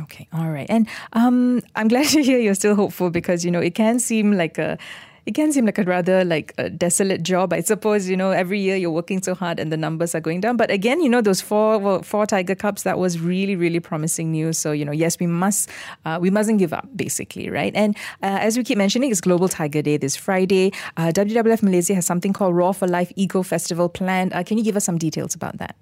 Okay, 0.03 0.29
all 0.33 0.51
right. 0.51 0.67
And 0.69 0.87
um, 1.15 1.63
I'm 1.75 1.89
glad 1.93 2.09
to 2.09 2.23
hear 2.23 2.39
you're 2.39 2.55
still 2.55 2.75
hopeful 2.75 3.11
because, 3.11 3.45
you 3.45 3.51
know, 3.51 3.61
it 3.61 3.75
can 3.75 3.99
seem 3.99 4.33
like 4.33 4.59
a 4.59 4.79
It 5.27 5.35
can 5.35 5.51
seem 5.53 5.67
like 5.67 5.79
a 5.79 5.83
rather 5.83 6.25
like 6.25 6.55
a 6.57 6.71
desolate 6.71 7.25
job, 7.25 7.53
I 7.53 7.61
suppose. 7.61 8.09
You 8.09 8.17
know, 8.17 8.31
every 8.31 8.61
year 8.61 8.77
you're 8.77 8.95
working 8.95 9.21
so 9.23 9.35
hard 9.35 9.59
and 9.59 9.73
the 9.73 9.77
numbers 9.77 10.15
are 10.15 10.21
going 10.23 10.41
down. 10.41 10.57
But 10.57 10.71
again, 10.71 11.03
you 11.03 11.09
know, 11.11 11.21
those 11.21 11.43
four 11.43 11.79
well, 11.83 12.03
four 12.03 12.27
Tiger 12.27 12.55
Cups 12.55 12.85
that 12.85 12.99
was 12.99 13.19
really 13.19 13.57
really 13.57 13.81
promising 13.81 14.31
news. 14.31 14.57
So 14.57 14.71
you 14.71 14.85
know, 14.87 14.95
yes, 14.95 15.19
we 15.19 15.27
must 15.27 15.69
uh, 16.05 16.19
we 16.23 16.31
mustn't 16.31 16.61
give 16.63 16.73
up, 16.73 16.87
basically, 16.95 17.51
right? 17.51 17.75
And 17.75 17.97
uh, 18.23 18.39
as 18.39 18.57
we 18.57 18.63
keep 18.63 18.79
mentioning, 18.79 19.11
it's 19.11 19.21
Global 19.21 19.49
Tiger 19.49 19.83
Day 19.83 19.99
this 19.99 20.15
Friday. 20.15 20.71
Uh, 20.97 21.11
WWF 21.11 21.63
Malaysia 21.63 21.95
has 21.99 22.07
something 22.07 22.33
called 22.33 22.55
Roar 22.55 22.73
for 22.73 22.87
Life 22.87 23.11
Eco 23.17 23.43
Festival 23.43 23.89
planned. 23.91 24.33
Uh, 24.33 24.45
can 24.47 24.59
you 24.59 24.65
give 24.65 24.77
us 24.77 24.85
some 24.87 24.99
details 24.99 25.35
about 25.35 25.59
that? 25.59 25.75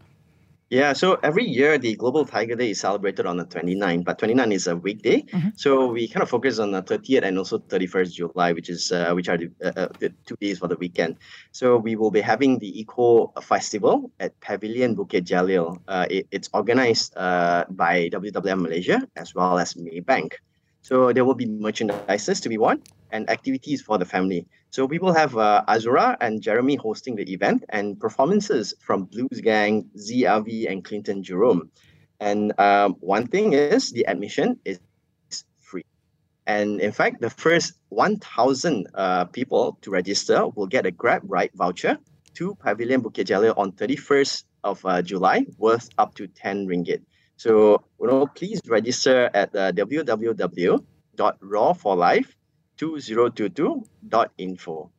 Yeah, 0.75 0.93
so 0.93 1.15
every 1.23 1.47
year 1.47 1.79
the 1.79 1.95
Global 1.95 2.27
Tiger 2.27 2.57
Day 2.57 2.71
is 2.71 2.81
celebrated 2.81 3.27
on 3.27 3.37
the 3.37 3.45
29th, 3.45 4.05
but 4.05 4.19
29 4.19 4.51
is 4.51 4.67
a 4.67 4.75
weekday. 4.75 5.23
Mm-hmm. 5.23 5.51
So 5.55 5.87
we 5.87 6.09
kind 6.09 6.25
of 6.25 6.29
focus 6.29 6.59
on 6.59 6.73
the 6.73 6.83
30th 6.83 7.23
and 7.23 7.39
also 7.39 7.59
31st 7.59 8.13
July, 8.13 8.51
which 8.51 8.69
is 8.69 8.91
uh, 8.91 9.13
which 9.15 9.29
are 9.29 9.39
the, 9.39 9.53
uh, 9.63 9.71
uh, 9.77 9.89
the, 10.01 10.13
two 10.27 10.35
days 10.41 10.59
for 10.59 10.67
the 10.67 10.75
weekend. 10.75 11.19
So 11.53 11.77
we 11.77 11.95
will 11.95 12.11
be 12.11 12.21
having 12.21 12.59
the 12.59 12.81
Eco 12.81 13.29
Festival 13.41 14.11
at 14.19 14.35
Pavilion 14.41 14.97
Bukit 14.97 15.23
Jalil. 15.23 15.79
Uh, 15.87 16.07
it, 16.11 16.27
it's 16.33 16.51
organized 16.53 17.17
uh, 17.17 17.67
by 17.71 18.09
WWF 18.09 18.59
Malaysia 18.59 19.07
as 19.15 19.33
well 19.33 19.61
as 19.61 19.75
Maybank. 19.75 20.33
So 20.83 21.13
there 21.13 21.25
will 21.25 21.39
be 21.39 21.47
merchandises 21.47 22.43
to 22.43 22.49
be 22.49 22.59
won 22.59 22.83
and 23.13 23.31
activities 23.31 23.81
for 23.81 23.97
the 23.97 24.05
family. 24.05 24.49
So 24.75 24.83
we 24.87 24.99
will 24.99 25.15
have 25.15 25.39
uh, 25.39 25.63
Azura 25.69 26.17
and 26.21 26.43
Jeremy 26.43 26.75
hosting 26.75 27.15
the 27.15 27.23
event 27.33 27.63
and 27.69 28.01
performances 28.01 28.75
from 28.81 29.05
Blues 29.05 29.41
Gang, 29.41 29.89
ZRV, 29.97 30.69
and 30.69 30.85
Clinton 30.85 31.23
Jerome. 31.23 31.71
And 32.19 32.53
um, 32.59 32.97
one 32.99 33.29
thing 33.29 33.53
is 33.53 33.93
the 33.93 34.05
admission 34.09 34.59
is 34.65 34.81
free. 35.61 35.85
And 36.49 36.81
in 36.81 36.91
fact, 36.91 37.21
the 37.21 37.31
first 37.31 37.75
1,000 37.91 38.89
uh, 38.95 39.27
people 39.27 39.79
to 39.83 39.93
register 39.93 40.49
will 40.49 40.67
get 40.67 40.87
a 40.87 40.91
Grab 40.91 41.23
ride 41.23 41.53
voucher 41.55 41.97
to 42.35 42.57
Pavilion 42.57 43.01
Bukit 43.01 43.27
Jalil 43.27 43.57
on 43.57 43.71
31st 43.71 44.43
of 44.65 44.85
uh, 44.85 45.03
July, 45.03 45.47
worth 45.57 45.89
up 45.99 46.17
to 46.17 46.27
10 46.27 46.67
ringgit. 46.67 47.03
So, 47.37 47.85
you 48.01 48.09
know, 48.09 48.27
please 48.27 48.61
register 48.67 49.31
at 49.35 49.55
uh, 49.55 49.71
www.roarforlife.com 49.71 52.25
2022.info. 52.79 54.91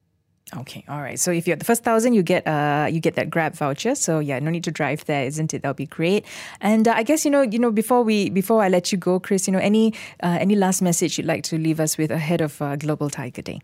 Okay, 0.55 0.85
all 0.87 1.01
right. 1.01 1.19
So 1.19 1.31
if 1.31 1.47
you're 1.47 1.55
the 1.55 1.65
first 1.65 1.83
thousand, 1.83 2.13
you 2.13 2.21
get 2.21 2.45
uh 2.45 2.87
you 2.89 2.99
get 2.99 3.15
that 3.15 3.31
Grab 3.31 3.55
voucher. 3.55 3.95
So 3.95 4.19
yeah, 4.19 4.37
no 4.37 4.51
need 4.51 4.63
to 4.65 4.71
drive 4.71 5.03
there, 5.05 5.25
isn't 5.25 5.55
it? 5.55 5.63
That'll 5.63 5.73
be 5.73 5.87
great. 5.87 6.23
And 6.61 6.87
uh, 6.87 6.93
I 6.95 7.01
guess 7.01 7.25
you 7.25 7.31
know 7.31 7.41
you 7.41 7.57
know 7.57 7.71
before 7.71 8.03
we 8.03 8.29
before 8.29 8.61
I 8.61 8.69
let 8.69 8.91
you 8.91 8.99
go, 8.99 9.19
Chris, 9.19 9.47
you 9.47 9.53
know 9.53 9.59
any 9.59 9.95
uh, 10.21 10.37
any 10.39 10.55
last 10.55 10.83
message 10.83 11.17
you'd 11.17 11.25
like 11.25 11.43
to 11.45 11.57
leave 11.57 11.79
us 11.79 11.97
with 11.97 12.11
ahead 12.11 12.41
of 12.41 12.61
uh, 12.61 12.75
Global 12.75 13.09
Tiger 13.09 13.41
Day? 13.41 13.59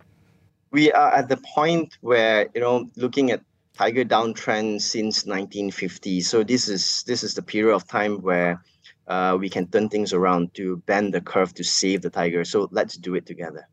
We 0.72 0.92
are 0.92 1.14
at 1.14 1.30
the 1.30 1.38
point 1.38 2.00
where 2.02 2.50
you 2.56 2.62
know 2.62 2.90
looking 2.96 3.30
at 3.30 3.42
tiger 3.78 4.04
downtrend 4.04 4.82
since 4.82 5.26
1950. 5.26 6.22
So 6.22 6.44
this 6.44 6.68
is 6.68 7.04
this 7.04 7.22
is 7.24 7.36
the 7.36 7.44
period 7.44 7.76
of 7.76 7.88
time 7.88 8.22
where 8.22 8.62
uh, 9.08 9.38
we 9.40 9.50
can 9.50 9.68
turn 9.68 9.90
things 9.90 10.14
around 10.14 10.54
to 10.56 10.78
bend 10.86 11.14
the 11.14 11.22
curve 11.22 11.54
to 11.56 11.64
save 11.64 12.02
the 12.02 12.10
tiger. 12.10 12.44
So 12.44 12.68
let's 12.72 12.98
do 12.98 13.16
it 13.16 13.26
together. 13.26 13.68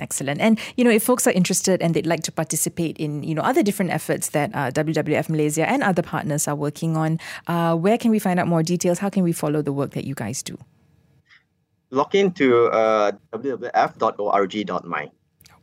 Excellent. 0.00 0.40
And, 0.40 0.58
you 0.76 0.84
know, 0.84 0.90
if 0.90 1.02
folks 1.02 1.26
are 1.26 1.32
interested 1.32 1.82
and 1.82 1.94
they'd 1.94 2.06
like 2.06 2.22
to 2.24 2.32
participate 2.32 2.96
in, 2.98 3.22
you 3.22 3.34
know, 3.34 3.42
other 3.42 3.62
different 3.62 3.90
efforts 3.90 4.30
that 4.30 4.50
uh, 4.54 4.70
WWF 4.70 5.28
Malaysia 5.28 5.68
and 5.68 5.82
other 5.82 6.02
partners 6.02 6.46
are 6.48 6.54
working 6.54 6.96
on, 6.96 7.18
uh, 7.46 7.74
where 7.74 7.98
can 7.98 8.10
we 8.10 8.18
find 8.18 8.38
out 8.38 8.46
more 8.46 8.62
details? 8.62 8.98
How 8.98 9.10
can 9.10 9.22
we 9.24 9.32
follow 9.32 9.62
the 9.62 9.72
work 9.72 9.92
that 9.92 10.04
you 10.04 10.14
guys 10.14 10.42
do? 10.42 10.58
Log 11.90 12.14
into 12.14 12.66
uh, 12.66 13.12
wwf.org.my. 13.32 15.02
Okay. 15.02 15.10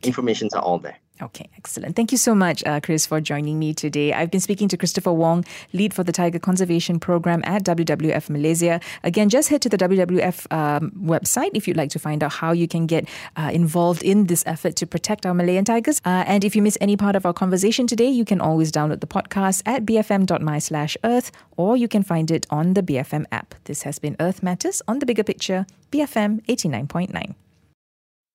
Informations 0.02 0.54
are 0.54 0.62
all 0.62 0.78
there. 0.78 0.98
Okay, 1.22 1.48
excellent. 1.56 1.96
Thank 1.96 2.12
you 2.12 2.18
so 2.18 2.34
much, 2.34 2.62
uh, 2.64 2.78
Chris, 2.80 3.06
for 3.06 3.22
joining 3.22 3.58
me 3.58 3.72
today. 3.72 4.12
I've 4.12 4.30
been 4.30 4.40
speaking 4.40 4.68
to 4.68 4.76
Christopher 4.76 5.12
Wong, 5.12 5.46
lead 5.72 5.94
for 5.94 6.04
the 6.04 6.12
Tiger 6.12 6.38
Conservation 6.38 7.00
Program 7.00 7.42
at 7.46 7.64
WWF 7.64 8.28
Malaysia. 8.28 8.80
Again, 9.02 9.30
just 9.30 9.48
head 9.48 9.62
to 9.62 9.70
the 9.70 9.78
WWF 9.78 10.52
um, 10.52 10.90
website 10.90 11.52
if 11.54 11.66
you'd 11.66 11.76
like 11.76 11.88
to 11.90 11.98
find 11.98 12.22
out 12.22 12.32
how 12.32 12.52
you 12.52 12.68
can 12.68 12.86
get 12.86 13.08
uh, 13.36 13.50
involved 13.52 14.02
in 14.02 14.26
this 14.26 14.44
effort 14.46 14.76
to 14.76 14.86
protect 14.86 15.24
our 15.24 15.32
Malayan 15.32 15.64
tigers. 15.64 16.02
Uh, 16.04 16.24
and 16.26 16.44
if 16.44 16.54
you 16.54 16.60
miss 16.60 16.76
any 16.82 16.98
part 16.98 17.16
of 17.16 17.24
our 17.24 17.32
conversation 17.32 17.86
today, 17.86 18.08
you 18.08 18.26
can 18.26 18.40
always 18.40 18.70
download 18.70 19.00
the 19.00 19.06
podcast 19.06 19.62
at 19.64 19.86
bfm.my 19.86 20.58
slash 20.58 20.98
earth 21.02 21.32
or 21.56 21.78
you 21.78 21.88
can 21.88 22.02
find 22.02 22.30
it 22.30 22.46
on 22.50 22.74
the 22.74 22.82
BFM 22.82 23.24
app. 23.32 23.54
This 23.64 23.82
has 23.84 23.98
been 23.98 24.16
Earth 24.20 24.42
Matters 24.42 24.82
on 24.86 24.98
the 24.98 25.06
Bigger 25.06 25.24
Picture, 25.24 25.66
BFM 25.90 26.44
89.9. 26.44 27.34